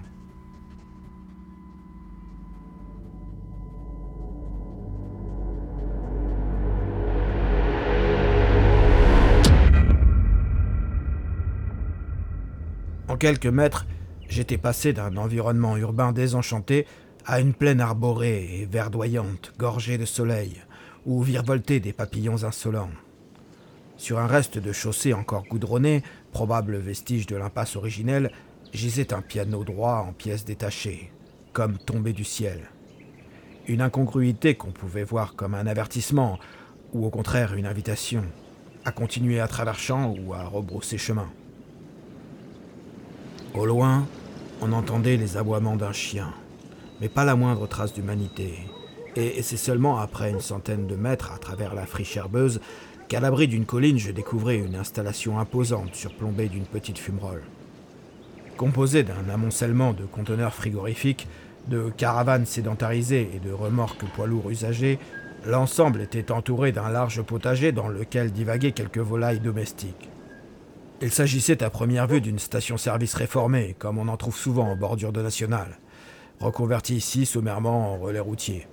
En 13.10 13.18
quelques 13.18 13.48
mètres, 13.48 13.86
j'étais 14.30 14.58
passé 14.58 14.94
d'un 14.94 15.18
environnement 15.18 15.76
urbain 15.76 16.14
désenchanté 16.14 16.88
à 17.30 17.42
une 17.42 17.54
plaine 17.54 17.82
arborée 17.82 18.62
et 18.62 18.66
verdoyante, 18.66 19.52
gorgée 19.60 19.98
de 19.98 20.06
soleil, 20.06 20.62
où 21.06 21.22
virevoltaient 21.22 21.82
des 21.82 21.92
papillons 21.92 22.46
insolents. 22.46 22.90
Sur 23.98 24.20
un 24.20 24.28
reste 24.28 24.58
de 24.58 24.72
chaussée 24.72 25.14
encore 25.14 25.44
goudronné, 25.44 26.04
probable 26.32 26.78
vestige 26.78 27.26
de 27.26 27.36
l'impasse 27.36 27.76
originelle, 27.76 28.32
gisait 28.72 29.14
un 29.14 29.22
piano 29.22 29.66
droit 29.66 30.06
en 30.08 30.14
pièces 30.14 30.46
détachées, 30.46 31.12
comme 31.52 31.78
tombé 31.78 32.14
du 32.14 32.24
ciel. 32.24 32.70
Une 33.68 33.82
incongruité 33.82 34.56
qu'on 34.56 34.72
pouvait 34.72 35.04
voir 35.04 35.36
comme 35.36 35.54
un 35.54 35.68
avertissement, 35.68 36.40
ou 36.94 37.06
au 37.06 37.10
contraire 37.10 37.56
une 37.56 37.66
invitation, 37.66 38.24
à 38.86 38.94
continuer 38.94 39.42
à 39.42 39.50
travers 39.50 39.80
champs 39.80 40.16
ou 40.18 40.34
à 40.34 40.46
rebrousser 40.46 40.98
chemin. 40.98 41.30
Au 43.54 43.66
loin, 43.66 44.08
on 44.62 44.72
entendait 44.72 45.18
les 45.18 45.36
aboiements 45.36 45.76
d'un 45.76 45.92
chien, 45.92 46.34
mais 47.02 47.10
pas 47.10 47.26
la 47.26 47.36
moindre 47.36 47.68
trace 47.68 47.94
d'humanité. 47.94 48.54
Et 49.16 49.42
c'est 49.42 49.58
seulement 49.58 49.98
après 49.98 50.30
une 50.30 50.42
centaine 50.42 50.88
de 50.88 50.96
mètres 50.96 51.32
à 51.32 51.40
travers 51.40 51.74
la 51.74 51.86
friche 51.86 52.18
herbeuse 52.18 52.60
qu'à 53.08 53.20
l'abri 53.20 53.48
d'une 53.48 53.66
colline 53.66 53.98
je 53.98 54.12
découvrais 54.12 54.58
une 54.58 54.76
installation 54.76 55.40
imposante 55.40 55.96
surplombée 55.96 56.50
d'une 56.50 56.66
petite 56.66 57.00
fumerolle. 57.00 57.44
Composée 58.58 59.04
d'un 59.04 59.30
amoncellement 59.34 59.94
de 59.94 60.06
conteneurs 60.06 60.54
frigorifiques, 60.54 61.28
de 61.68 61.90
caravanes 61.96 62.46
sédentarisées 62.46 63.30
et 63.36 63.40
de 63.40 63.52
remorques 63.52 64.06
poids 64.16 64.28
lourds 64.28 64.50
usagées, 64.50 65.00
l'ensemble 65.46 66.02
était 66.02 66.32
entouré 66.32 66.72
d'un 66.72 66.90
large 66.90 67.22
potager 67.22 67.72
dans 67.72 67.88
lequel 67.88 68.32
divaguaient 68.32 68.72
quelques 68.72 68.98
volailles 68.98 69.40
domestiques. 69.40 70.10
Il 71.02 71.12
s'agissait 71.12 71.64
à 71.64 71.70
première 71.70 72.08
vue 72.08 72.22
d'une 72.22 72.40
station-service 72.40 73.14
réformée, 73.14 73.76
comme 73.78 74.00
on 74.00 74.08
en 74.08 74.18
trouve 74.18 74.36
souvent 74.36 74.72
en 74.72 74.76
bordure 74.76 75.14
de 75.14 75.22
nationale, 75.22 75.78
reconvertie 76.40 76.96
ici 76.96 77.26
sommairement 77.26 77.94
en 77.94 77.98
relais 77.98 78.20
routier. 78.20 78.68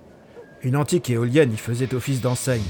Une 0.63 0.75
antique 0.75 1.09
éolienne 1.09 1.53
y 1.53 1.57
faisait 1.57 1.93
office 1.93 2.21
d'enseigne. 2.21 2.61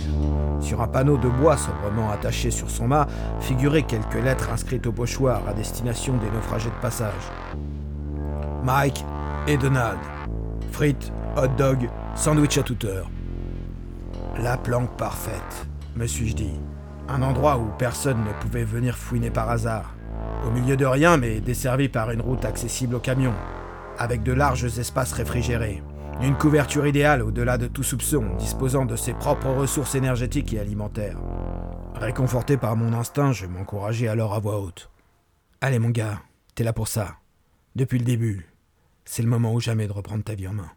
Sur 0.60 0.82
un 0.82 0.88
panneau 0.88 1.18
de 1.18 1.30
bois 1.30 1.58
sobrement 1.58 2.12
attaché 2.12 2.52
sur 2.52 2.70
son 2.70 2.88
mât 2.88 3.08
figuraient 3.40 3.84
quelques 3.84 4.22
lettres 4.22 4.50
inscrites 4.52 4.88
au 4.88 4.92
pochoir 4.92 5.48
à 5.48 5.54
destination 5.54 6.18
des 6.18 6.30
naufragés 6.30 6.70
de 6.70 6.82
passage. 6.82 7.14
Mike 8.64 9.06
et 9.48 9.58
Donald. 9.58 10.00
Frites, 10.72 11.12
hot 11.38 11.48
dog, 11.58 11.90
sandwich 12.16 12.58
à 12.58 12.64
toute 12.64 12.84
heure. 12.84 13.10
La 14.42 14.58
planque 14.58 14.98
parfaite, 14.98 15.68
me 15.96 16.08
suis-je 16.08 16.36
dit. 16.36 16.60
Un 17.08 17.22
endroit 17.22 17.58
où 17.58 17.70
personne 17.78 18.20
ne 18.20 18.42
pouvait 18.42 18.66
venir 18.66 18.98
fouiner 18.98 19.30
par 19.30 19.50
hasard. 19.50 19.94
Au 20.46 20.52
milieu 20.52 20.76
de 20.76 20.86
rien, 20.86 21.18
mais 21.18 21.40
desservi 21.40 21.88
par 21.88 22.12
une 22.12 22.22
route 22.22 22.44
accessible 22.44 22.96
aux 22.96 23.00
camions, 23.00 23.34
avec 23.98 24.24
de 24.24 24.32
larges 24.32 24.80
espaces 24.80 25.14
réfrigérés. 25.14 25.82
Une 26.22 26.38
couverture 26.38 26.88
idéale 26.88 27.22
au-delà 27.22 27.58
de 27.58 27.68
tout 27.68 27.84
soupçon, 27.84 28.24
disposant 28.38 28.86
de 28.86 28.96
ses 28.96 29.14
propres 29.14 29.50
ressources 29.50 29.96
énergétiques 29.96 30.54
et 30.54 30.60
alimentaires. 30.60 31.18
Réconforté 31.96 32.58
par 32.58 32.76
mon 32.76 32.94
instinct, 32.94 33.32
je 33.32 33.46
m'encourageais 33.46 34.08
alors 34.08 34.34
à 34.34 34.40
voix 34.40 34.60
haute. 34.60 34.90
Allez 35.62 35.80
mon 35.80 35.90
gars, 35.90 36.22
t'es 36.56 36.64
là 36.64 36.74
pour 36.74 36.88
ça. 36.88 37.16
Depuis 37.76 38.00
le 38.00 38.06
début. 38.06 38.48
C'est 39.04 39.24
le 39.24 39.30
moment 39.30 39.54
ou 39.54 39.60
jamais 39.60 39.88
de 39.88 39.92
reprendre 39.92 40.24
ta 40.24 40.36
vie 40.36 40.48
en 40.48 40.54
main. 40.54 40.72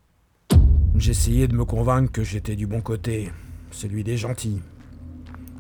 J'essayais 0.97 1.49
de 1.49 1.55
me 1.55 1.65
convaincre 1.65 2.13
que 2.13 2.25
j'étais 2.25 2.57
du 2.57 2.67
bon 2.67 2.81
côté, 2.81 3.33
celui 3.71 4.05
des 4.05 4.17
gentils, 4.17 4.61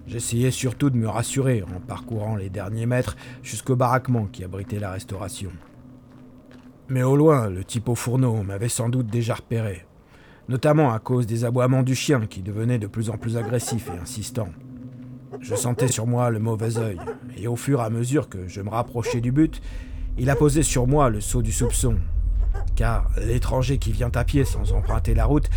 J'essayais 0.08 0.50
surtout 0.50 0.88
de 0.88 0.96
me 0.96 1.06
rassurer 1.06 1.62
en 1.62 1.80
parcourant 1.80 2.34
les 2.34 2.48
derniers 2.48 2.86
mètres 2.86 3.14
jusqu'au 3.42 3.76
baraquement 3.76 4.24
qui 4.24 4.42
abritait 4.42 4.78
la 4.78 4.90
restauration. 4.90 5.50
Mais 6.90 7.02
au 7.02 7.16
loin, 7.16 7.50
le 7.50 7.64
type 7.64 7.88
au 7.90 7.94
fourneau 7.94 8.42
m'avait 8.42 8.70
sans 8.70 8.88
doute 8.88 9.08
déjà 9.08 9.34
repéré, 9.34 9.84
notamment 10.48 10.90
à 10.92 10.98
cause 10.98 11.26
des 11.26 11.44
aboiements 11.44 11.82
du 11.82 11.94
chien 11.94 12.26
qui 12.26 12.40
devenait 12.40 12.78
de 12.78 12.86
plus 12.86 13.10
en 13.10 13.18
plus 13.18 13.36
agressif 13.36 13.90
et 13.94 13.98
insistant. 13.98 14.48
Je 15.40 15.54
sentais 15.54 15.88
sur 15.88 16.06
moi 16.06 16.30
le 16.30 16.38
mauvais 16.38 16.78
œil, 16.78 16.98
et 17.36 17.46
au 17.46 17.56
fur 17.56 17.80
et 17.80 17.84
à 17.84 17.90
mesure 17.90 18.30
que 18.30 18.48
je 18.48 18.62
me 18.62 18.70
rapprochais 18.70 19.20
du 19.20 19.32
but, 19.32 19.60
il 20.16 20.30
a 20.30 20.36
posé 20.36 20.62
sur 20.62 20.86
moi 20.86 21.10
le 21.10 21.20
sceau 21.20 21.42
du 21.42 21.52
soupçon. 21.52 21.96
Car 22.74 23.10
l'étranger 23.18 23.76
qui 23.76 23.92
vient 23.92 24.10
à 24.14 24.24
pied 24.24 24.46
sans 24.46 24.72
emprunter 24.72 25.14
la 25.14 25.26
route 25.26 25.50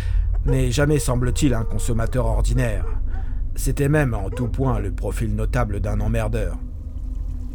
n'est 0.44 0.70
jamais, 0.70 0.98
semble-t-il, 0.98 1.54
un 1.54 1.64
consommateur 1.64 2.26
ordinaire, 2.26 2.84
c'était 3.54 3.88
même 3.88 4.12
en 4.12 4.28
tout 4.28 4.48
point 4.48 4.78
le 4.78 4.92
profil 4.92 5.34
notable 5.34 5.80
d'un 5.80 6.00
emmerdeur. 6.00 6.58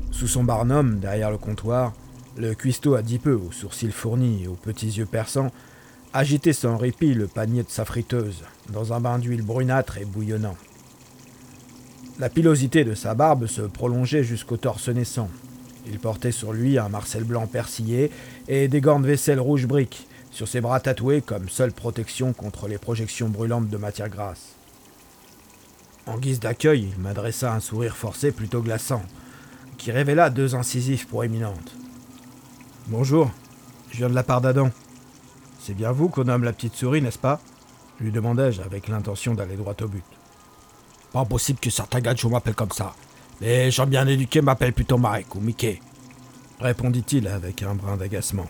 Sous 0.10 0.28
son 0.28 0.44
barnum, 0.44 1.00
derrière 1.00 1.30
le 1.30 1.38
comptoir, 1.38 1.94
le 2.38 2.54
cuistot 2.54 2.98
peu, 3.24 3.34
aux 3.34 3.52
sourcils 3.52 3.92
fournis 3.92 4.44
et 4.44 4.48
aux 4.48 4.54
petits 4.54 4.88
yeux 4.88 5.06
perçants, 5.06 5.52
agitait 6.14 6.54
sans 6.54 6.78
répit 6.78 7.14
le 7.14 7.28
panier 7.28 7.64
de 7.64 7.70
sa 7.70 7.84
friteuse, 7.84 8.44
dans 8.70 8.94
un 8.94 9.00
bain 9.00 9.20
d'huile 9.20 9.42
brunâtre 9.42 9.98
et 9.98 10.06
bouillonnant. 10.06 10.56
La 12.20 12.30
pilosité 12.30 12.84
de 12.84 12.96
sa 12.96 13.14
barbe 13.14 13.48
se 13.48 13.62
prolongeait 13.62 14.24
jusqu'au 14.24 14.58
torse 14.58 14.90
naissant. 14.90 15.30
Il 15.88 16.00
portait 16.00 16.32
sur 16.32 16.54
lui 16.54 16.78
un 16.78 16.90
marcel 16.90 17.24
blanc 17.24 17.48
persillé 17.48 18.12
et 18.48 18.68
des 18.68 18.82
gants 18.82 19.00
de 19.00 19.08
vaisselle 19.08 19.40
rouge 19.40 19.68
brique, 19.68 20.08
sur 20.32 20.48
ses 20.48 20.62
bras 20.62 20.80
tatoués 20.80 21.22
comme 21.22 21.50
seule 21.50 21.72
protection 21.72 22.34
contre 22.34 22.68
les 22.68 22.78
projections 22.78 23.30
brûlantes 23.30 23.70
de 23.70 23.78
matière 23.78 24.10
grasse. 24.10 24.56
En 26.06 26.18
guise 26.18 26.40
d'accueil, 26.40 26.90
il 26.96 27.02
m'adressa 27.02 27.54
un 27.54 27.60
sourire 27.60 27.98
forcé 27.98 28.32
plutôt 28.32 28.62
glaçant, 28.62 29.04
qui 29.78 29.92
révéla 29.92 30.30
deux 30.30 30.56
incisives 30.56 31.08
proéminentes. 31.08 31.77
Bonjour, 32.88 33.30
je 33.92 33.98
viens 33.98 34.10
de 34.10 34.16
la 34.16 34.24
part 34.24 34.42
d'Adam. 34.42 34.72
C'est 35.60 35.74
bien 35.74 35.92
vous 35.92 36.10
qu'on 36.10 36.24
nomme 36.24 36.44
la 36.44 36.54
petite 36.54 36.76
souris, 36.76 37.02
n'est-ce 37.02 37.20
pas? 37.20 37.40
Lui 38.00 38.12
demandai-je 38.12 38.62
avec 38.62 38.88
l'intention 38.88 39.34
d'aller 39.34 39.56
droit 39.56 39.76
au 39.82 39.88
but. 39.88 40.04
Pas 41.12 41.26
possible 41.26 41.60
que 41.60 41.70
certains 41.70 42.00
gadgets 42.00 42.32
m'appellent 42.32 42.56
comme 42.56 42.72
ça. 42.72 42.96
Les 43.42 43.72
gens 43.72 43.88
bien 43.88 44.08
éduqués 44.08 44.42
m'appellent 44.42 44.74
plutôt 44.74 44.98
Marek 44.98 45.36
ou 45.36 45.40
Mickey, 45.40 45.82
répondit-il 46.60 47.28
avec 47.28 47.62
un 47.62 47.76
brin 47.76 47.98
d'agacement. 47.98 48.48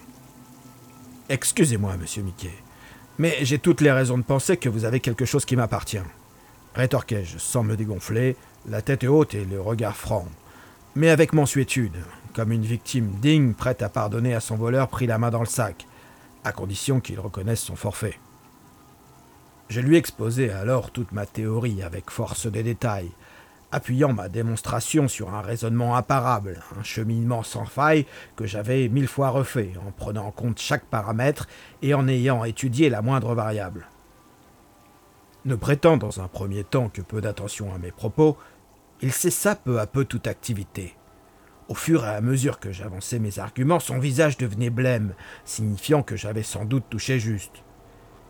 Excusez-moi, 1.29 1.97
monsieur 1.97 2.23
Mickey, 2.23 2.53
mais 3.17 3.37
j'ai 3.41 3.59
toutes 3.59 3.81
les 3.81 3.91
raisons 3.91 4.17
de 4.17 4.23
penser 4.23 4.57
que 4.57 4.69
vous 4.69 4.85
avez 4.85 4.99
quelque 4.99 5.25
chose 5.25 5.45
qui 5.45 5.55
m'appartient 5.55 5.97
rétorquai-je 6.77 7.39
sans 7.39 7.63
me 7.63 7.75
dégonfler, 7.75 8.37
la 8.69 8.81
tête 8.81 9.03
haute 9.03 9.33
et 9.33 9.43
le 9.43 9.59
regard 9.59 9.97
franc, 9.97 10.27
mais 10.95 11.09
avec 11.09 11.33
mansuétude, 11.33 11.97
comme 12.37 12.51
une 12.51 12.61
victime 12.61 13.15
digne 13.19 13.55
prête 13.55 13.81
à 13.81 13.89
pardonner 13.89 14.35
à 14.35 14.39
son 14.39 14.57
voleur 14.57 14.89
pris 14.89 15.07
la 15.07 15.17
main 15.17 15.31
dans 15.31 15.39
le 15.39 15.47
sac, 15.47 15.87
à 16.43 16.51
condition 16.51 16.99
qu'il 16.99 17.19
reconnaisse 17.19 17.61
son 17.61 17.75
forfait. 17.75 18.19
Je 19.69 19.81
lui 19.81 19.97
exposai 19.97 20.51
alors 20.51 20.91
toute 20.91 21.13
ma 21.13 21.25
théorie 21.25 21.81
avec 21.81 22.11
force 22.11 22.45
de 22.45 22.61
détails, 22.61 23.09
appuyant 23.71 24.13
ma 24.13 24.29
démonstration 24.29 25.07
sur 25.07 25.33
un 25.33 25.41
raisonnement 25.41 25.95
imparable, 25.95 26.61
un 26.79 26.83
cheminement 26.83 27.41
sans 27.41 27.65
faille 27.65 28.05
que 28.35 28.45
j'avais 28.45 28.87
mille 28.87 29.07
fois 29.07 29.29
refait, 29.29 29.73
en 29.87 29.89
prenant 29.89 30.27
en 30.27 30.31
compte 30.31 30.59
chaque 30.59 30.85
paramètre 30.85 31.47
et 31.81 31.95
en 31.95 32.07
ayant 32.07 32.43
étudié 32.43 32.91
la 32.91 33.01
moindre 33.01 33.33
variable. 33.33 33.87
Ne 35.45 35.55
prêtant 35.55 35.97
dans 35.97 36.21
un 36.21 36.27
premier 36.27 36.63
temps 36.63 36.89
que 36.89 37.01
peu 37.01 37.19
d'attention 37.19 37.73
à 37.73 37.79
mes 37.79 37.91
propos, 37.91 38.37
il 39.01 39.11
cessa 39.11 39.55
peu 39.55 39.79
à 39.79 39.87
peu 39.87 40.05
toute 40.05 40.27
activité. 40.27 40.96
Au 41.69 41.75
fur 41.75 42.05
et 42.05 42.09
à 42.09 42.21
mesure 42.21 42.59
que 42.59 42.71
j'avançais 42.71 43.19
mes 43.19 43.39
arguments, 43.39 43.81
son 43.81 43.99
visage 43.99 44.37
devenait 44.37 44.69
blême, 44.69 45.13
signifiant 45.43 46.01
que 46.01 46.15
j'avais 46.15 46.43
sans 46.43 46.63
doute 46.63 46.85
touché 46.89 47.19
juste. 47.19 47.63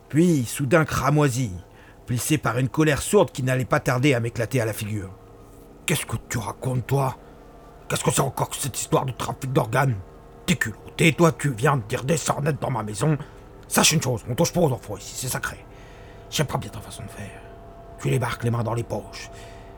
Puis, 0.10 0.44
soudain 0.46 0.86
cramoisi, 0.86 1.52
plissé 2.08 2.40
par 2.40 2.58
une 2.58 2.70
colère 2.70 3.02
sourde 3.02 3.32
qui 3.32 3.44
n'allait 3.44 3.66
pas 3.66 3.80
tarder 3.80 4.16
à 4.16 4.20
m'éclater 4.20 4.60
à 4.60 4.66
la 4.66 4.74
figure. 4.74 5.12
Qu'est-ce 5.86 6.08
que 6.08 6.16
tu 6.30 6.40
racontes, 6.40 6.88
toi? 6.88 7.16
Qu'est-ce 7.88 8.04
que 8.04 8.12
c'est 8.12 8.22
encore 8.22 8.50
que 8.50 8.56
cette 8.56 8.80
histoire 8.80 9.06
de 9.06 9.12
trafic 9.12 9.54
d'organes? 9.54 9.98
T'es 10.48 10.56
culotté, 10.56 11.14
toi, 11.14 11.32
tu 11.32 11.52
viens 11.52 11.78
de 11.78 11.84
dire 11.84 12.06
des 12.06 12.18
sornettes 12.18 12.60
dans 12.60 12.72
ma 12.72 12.82
maison. 12.82 13.18
Sache 13.68 13.92
une 13.92 14.02
chose, 14.02 14.24
on 14.28 14.34
touche 14.34 14.52
pas 14.54 14.62
aux 14.62 14.72
enfants 14.72 14.98
ici, 14.98 15.14
c'est 15.16 15.28
sacré. 15.28 15.58
J'aime 16.32 16.48
pas 16.48 16.58
bien 16.58 16.70
ta 16.70 16.80
façon 16.80 17.04
de 17.04 17.10
faire. 17.10 17.42
Tu 18.00 18.10
les 18.10 18.18
barques 18.18 18.44
les 18.44 18.50
mains 18.50 18.64
dans 18.64 18.74
les 18.74 18.84
poches, 18.84 19.30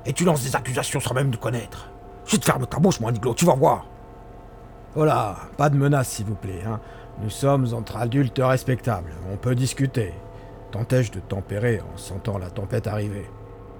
et 0.05 0.13
tu 0.13 0.23
lances 0.23 0.43
des 0.43 0.55
accusations 0.55 0.99
sans 0.99 1.13
même 1.13 1.31
te 1.31 1.37
connaître. 1.37 1.89
Je 2.29 2.37
te 2.37 2.45
ferme 2.45 2.67
ta 2.67 2.77
bouche, 2.77 2.99
mon 2.99 3.09
Niglo, 3.09 3.33
tu 3.33 3.43
vas 3.43 3.55
voir. 3.55 3.87
Voilà, 4.93 5.35
pas 5.57 5.67
de 5.71 5.75
menaces, 5.75 6.09
s'il 6.09 6.27
vous 6.27 6.35
plaît. 6.35 6.61
Hein. 6.63 6.79
Nous 7.23 7.31
sommes 7.31 7.65
entre 7.73 7.97
adultes 7.97 8.39
respectables, 8.39 9.11
on 9.33 9.35
peut 9.35 9.55
discuter. 9.55 10.13
Tentais-je 10.71 11.11
de 11.11 11.21
tempérer 11.21 11.81
en 11.81 11.97
sentant 11.97 12.37
la 12.37 12.51
tempête 12.51 12.85
arriver. 12.85 13.25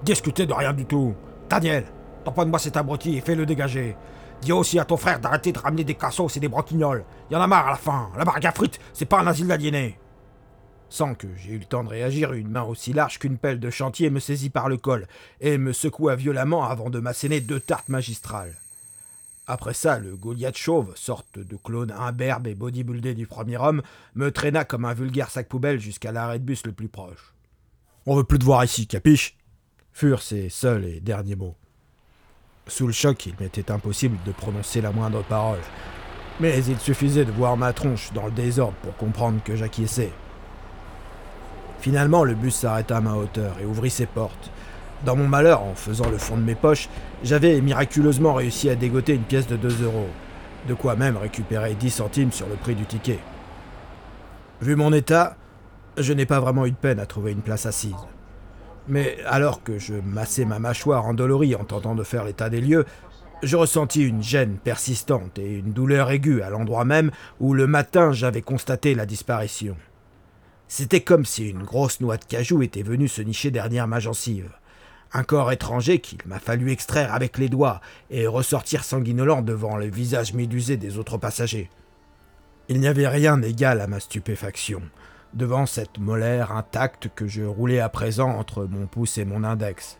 Discuter 0.02 0.46
de 0.46 0.52
rien 0.52 0.72
du 0.72 0.84
tout. 0.84 1.14
Daniel, 1.48 1.84
tamponne-moi 2.24 2.58
cet 2.58 2.76
abruti 2.76 3.16
et 3.16 3.20
fais-le 3.20 3.46
dégager. 3.46 3.96
Dis 4.42 4.50
aussi 4.50 4.80
à 4.80 4.84
ton 4.84 4.96
frère 4.96 5.20
d'arrêter 5.20 5.52
de 5.52 5.58
ramener 5.60 5.84
des 5.84 5.94
cassos 5.94 6.36
et 6.36 6.40
des 6.40 6.48
broquignoles. 6.48 7.04
Y 7.30 7.36
en 7.36 7.40
a 7.40 7.46
marre 7.46 7.68
à 7.68 7.70
la 7.70 7.76
fin. 7.76 8.08
La 8.18 8.24
barque 8.24 8.44
à 8.44 8.50
frites, 8.50 8.80
c'est 8.92 9.04
pas 9.04 9.20
un 9.20 9.28
asile 9.28 9.46
d'aliénés. 9.46 9.96
Sans 10.90 11.14
que 11.14 11.28
j'aie 11.36 11.52
eu 11.52 11.58
le 11.58 11.64
temps 11.64 11.84
de 11.84 11.88
réagir, 11.88 12.32
une 12.32 12.50
main 12.50 12.64
aussi 12.64 12.92
large 12.92 13.20
qu'une 13.20 13.38
pelle 13.38 13.60
de 13.60 13.70
chantier 13.70 14.10
me 14.10 14.18
saisit 14.18 14.50
par 14.50 14.68
le 14.68 14.76
col 14.76 15.06
et 15.40 15.56
me 15.56 15.72
secoua 15.72 16.16
violemment 16.16 16.64
avant 16.64 16.90
de 16.90 16.98
m'asséner 16.98 17.40
deux 17.40 17.60
tartes 17.60 17.88
magistrales. 17.88 18.56
Après 19.46 19.72
ça, 19.72 20.00
le 20.00 20.16
Goliath 20.16 20.56
chauve, 20.56 20.92
sorte 20.96 21.38
de 21.38 21.56
clone 21.56 21.92
imberbe 21.92 22.48
et 22.48 22.56
bodybuildé 22.56 23.14
du 23.14 23.28
premier 23.28 23.56
homme, 23.56 23.82
me 24.16 24.32
traîna 24.32 24.64
comme 24.64 24.84
un 24.84 24.92
vulgaire 24.92 25.30
sac 25.30 25.48
poubelle 25.48 25.80
jusqu'à 25.80 26.10
l'arrêt 26.10 26.40
de 26.40 26.44
bus 26.44 26.66
le 26.66 26.72
plus 26.72 26.88
proche. 26.88 27.34
On 28.06 28.16
veut 28.16 28.24
plus 28.24 28.38
te 28.40 28.44
voir 28.44 28.64
ici, 28.64 28.86
capiche? 28.86 29.36
furent 29.92 30.22
ses 30.22 30.48
seuls 30.48 30.84
et 30.84 31.00
derniers 31.00 31.36
mots. 31.36 31.56
Sous 32.66 32.86
le 32.86 32.92
choc, 32.92 33.26
il 33.26 33.34
m'était 33.40 33.70
impossible 33.70 34.18
de 34.24 34.32
prononcer 34.32 34.80
la 34.80 34.92
moindre 34.92 35.22
parole. 35.22 35.58
Mais 36.40 36.64
il 36.64 36.78
suffisait 36.78 37.24
de 37.24 37.32
voir 37.32 37.56
ma 37.56 37.72
tronche 37.72 38.12
dans 38.12 38.26
le 38.26 38.32
désordre 38.32 38.76
pour 38.82 38.96
comprendre 38.96 39.42
que 39.42 39.56
j'acquiesçais. 39.56 40.12
Finalement, 41.80 42.24
le 42.24 42.34
bus 42.34 42.54
s'arrêta 42.54 42.98
à 42.98 43.00
ma 43.00 43.14
hauteur 43.14 43.56
et 43.60 43.64
ouvrit 43.64 43.90
ses 43.90 44.06
portes. 44.06 44.50
Dans 45.04 45.16
mon 45.16 45.26
malheur, 45.26 45.62
en 45.62 45.74
faisant 45.74 46.10
le 46.10 46.18
fond 46.18 46.36
de 46.36 46.42
mes 46.42 46.54
poches, 46.54 46.90
j'avais 47.24 47.58
miraculeusement 47.62 48.34
réussi 48.34 48.68
à 48.68 48.74
dégoter 48.74 49.14
une 49.14 49.22
pièce 49.22 49.46
de 49.46 49.56
2 49.56 49.84
euros, 49.84 50.08
de 50.68 50.74
quoi 50.74 50.94
même 50.94 51.16
récupérer 51.16 51.74
10 51.74 51.90
centimes 51.90 52.32
sur 52.32 52.46
le 52.48 52.56
prix 52.56 52.74
du 52.74 52.84
ticket. 52.84 53.18
Vu 54.60 54.76
mon 54.76 54.92
état, 54.92 55.36
je 55.96 56.12
n'ai 56.12 56.26
pas 56.26 56.38
vraiment 56.38 56.66
eu 56.66 56.70
de 56.70 56.76
peine 56.76 57.00
à 57.00 57.06
trouver 57.06 57.32
une 57.32 57.40
place 57.40 57.64
assise. 57.64 57.94
Mais 58.88 59.16
alors 59.26 59.62
que 59.62 59.78
je 59.78 59.94
massais 59.94 60.44
ma 60.44 60.58
mâchoire 60.58 61.06
endolorie 61.06 61.54
en 61.54 61.64
tentant 61.64 61.94
de 61.94 62.02
faire 62.02 62.24
l'état 62.24 62.50
des 62.50 62.60
lieux, 62.60 62.84
je 63.42 63.56
ressentis 63.56 64.02
une 64.02 64.22
gêne 64.22 64.58
persistante 64.62 65.38
et 65.38 65.58
une 65.58 65.72
douleur 65.72 66.10
aiguë 66.10 66.42
à 66.42 66.50
l'endroit 66.50 66.84
même 66.84 67.10
où 67.40 67.54
le 67.54 67.66
matin 67.66 68.12
j'avais 68.12 68.42
constaté 68.42 68.94
la 68.94 69.06
disparition. 69.06 69.76
C'était 70.72 71.00
comme 71.00 71.24
si 71.24 71.48
une 71.48 71.64
grosse 71.64 71.98
noix 71.98 72.16
de 72.16 72.24
cajou 72.24 72.62
était 72.62 72.84
venue 72.84 73.08
se 73.08 73.22
nicher 73.22 73.50
derrière 73.50 73.88
ma 73.88 73.98
gencive. 73.98 74.52
Un 75.12 75.24
corps 75.24 75.50
étranger 75.50 75.98
qu'il 75.98 76.20
m'a 76.26 76.38
fallu 76.38 76.70
extraire 76.70 77.12
avec 77.12 77.38
les 77.38 77.48
doigts 77.48 77.80
et 78.08 78.28
ressortir 78.28 78.84
sanguinolent 78.84 79.42
devant 79.42 79.76
le 79.76 79.86
visage 79.86 80.32
médusé 80.32 80.76
des 80.76 80.96
autres 80.96 81.18
passagers. 81.18 81.68
Il 82.68 82.78
n'y 82.78 82.86
avait 82.86 83.08
rien 83.08 83.36
d'égal 83.36 83.80
à 83.80 83.88
ma 83.88 83.98
stupéfaction 83.98 84.80
devant 85.34 85.66
cette 85.66 85.98
molaire 85.98 86.52
intacte 86.52 87.08
que 87.16 87.26
je 87.26 87.42
roulais 87.42 87.80
à 87.80 87.88
présent 87.88 88.30
entre 88.30 88.64
mon 88.64 88.86
pouce 88.86 89.18
et 89.18 89.24
mon 89.24 89.42
index. 89.42 89.98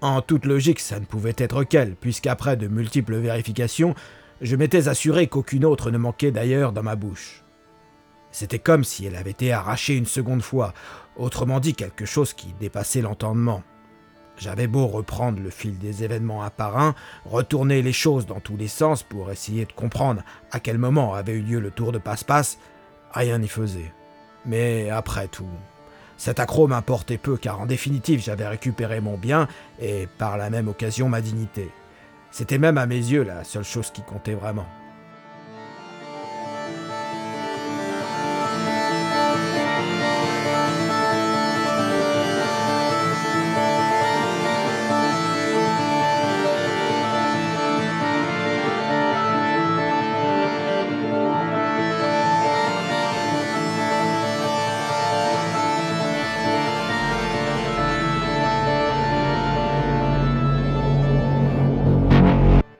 En 0.00 0.20
toute 0.20 0.46
logique, 0.46 0.80
ça 0.80 0.98
ne 0.98 1.04
pouvait 1.04 1.36
être 1.38 1.62
qu'elle, 1.62 1.94
puisqu'après 1.94 2.56
de 2.56 2.66
multiples 2.66 3.18
vérifications, 3.18 3.94
je 4.40 4.56
m'étais 4.56 4.88
assuré 4.88 5.28
qu'aucune 5.28 5.64
autre 5.64 5.92
ne 5.92 5.98
manquait 5.98 6.32
d'ailleurs 6.32 6.72
dans 6.72 6.82
ma 6.82 6.96
bouche. 6.96 7.44
C'était 8.32 8.58
comme 8.58 8.82
si 8.82 9.06
elle 9.06 9.16
avait 9.16 9.30
été 9.30 9.52
arrachée 9.52 9.96
une 9.96 10.06
seconde 10.06 10.42
fois, 10.42 10.72
autrement 11.16 11.60
dit 11.60 11.74
quelque 11.74 12.06
chose 12.06 12.32
qui 12.32 12.54
dépassait 12.58 13.02
l'entendement. 13.02 13.62
J'avais 14.38 14.66
beau 14.66 14.86
reprendre 14.86 15.40
le 15.40 15.50
fil 15.50 15.78
des 15.78 16.02
événements 16.02 16.42
un 16.42 16.50
par 16.50 16.78
un, 16.78 16.94
retourner 17.26 17.82
les 17.82 17.92
choses 17.92 18.26
dans 18.26 18.40
tous 18.40 18.56
les 18.56 18.68
sens 18.68 19.02
pour 19.02 19.30
essayer 19.30 19.66
de 19.66 19.72
comprendre 19.72 20.22
à 20.50 20.58
quel 20.58 20.78
moment 20.78 21.14
avait 21.14 21.34
eu 21.34 21.42
lieu 21.42 21.60
le 21.60 21.70
tour 21.70 21.92
de 21.92 21.98
passe-passe, 21.98 22.58
rien 23.12 23.38
n'y 23.38 23.48
faisait. 23.48 23.92
Mais 24.46 24.90
après 24.90 25.28
tout, 25.28 25.46
cet 26.16 26.40
accro 26.40 26.66
m'importait 26.66 27.18
peu 27.18 27.36
car 27.36 27.60
en 27.60 27.66
définitive 27.66 28.22
j'avais 28.22 28.48
récupéré 28.48 29.00
mon 29.00 29.18
bien 29.18 29.46
et 29.80 30.08
par 30.18 30.38
la 30.38 30.50
même 30.50 30.68
occasion 30.68 31.08
ma 31.08 31.20
dignité. 31.20 31.70
C'était 32.30 32.58
même 32.58 32.78
à 32.78 32.86
mes 32.86 32.96
yeux 32.96 33.22
la 33.22 33.44
seule 33.44 33.64
chose 33.64 33.90
qui 33.90 34.02
comptait 34.02 34.34
vraiment. 34.34 34.66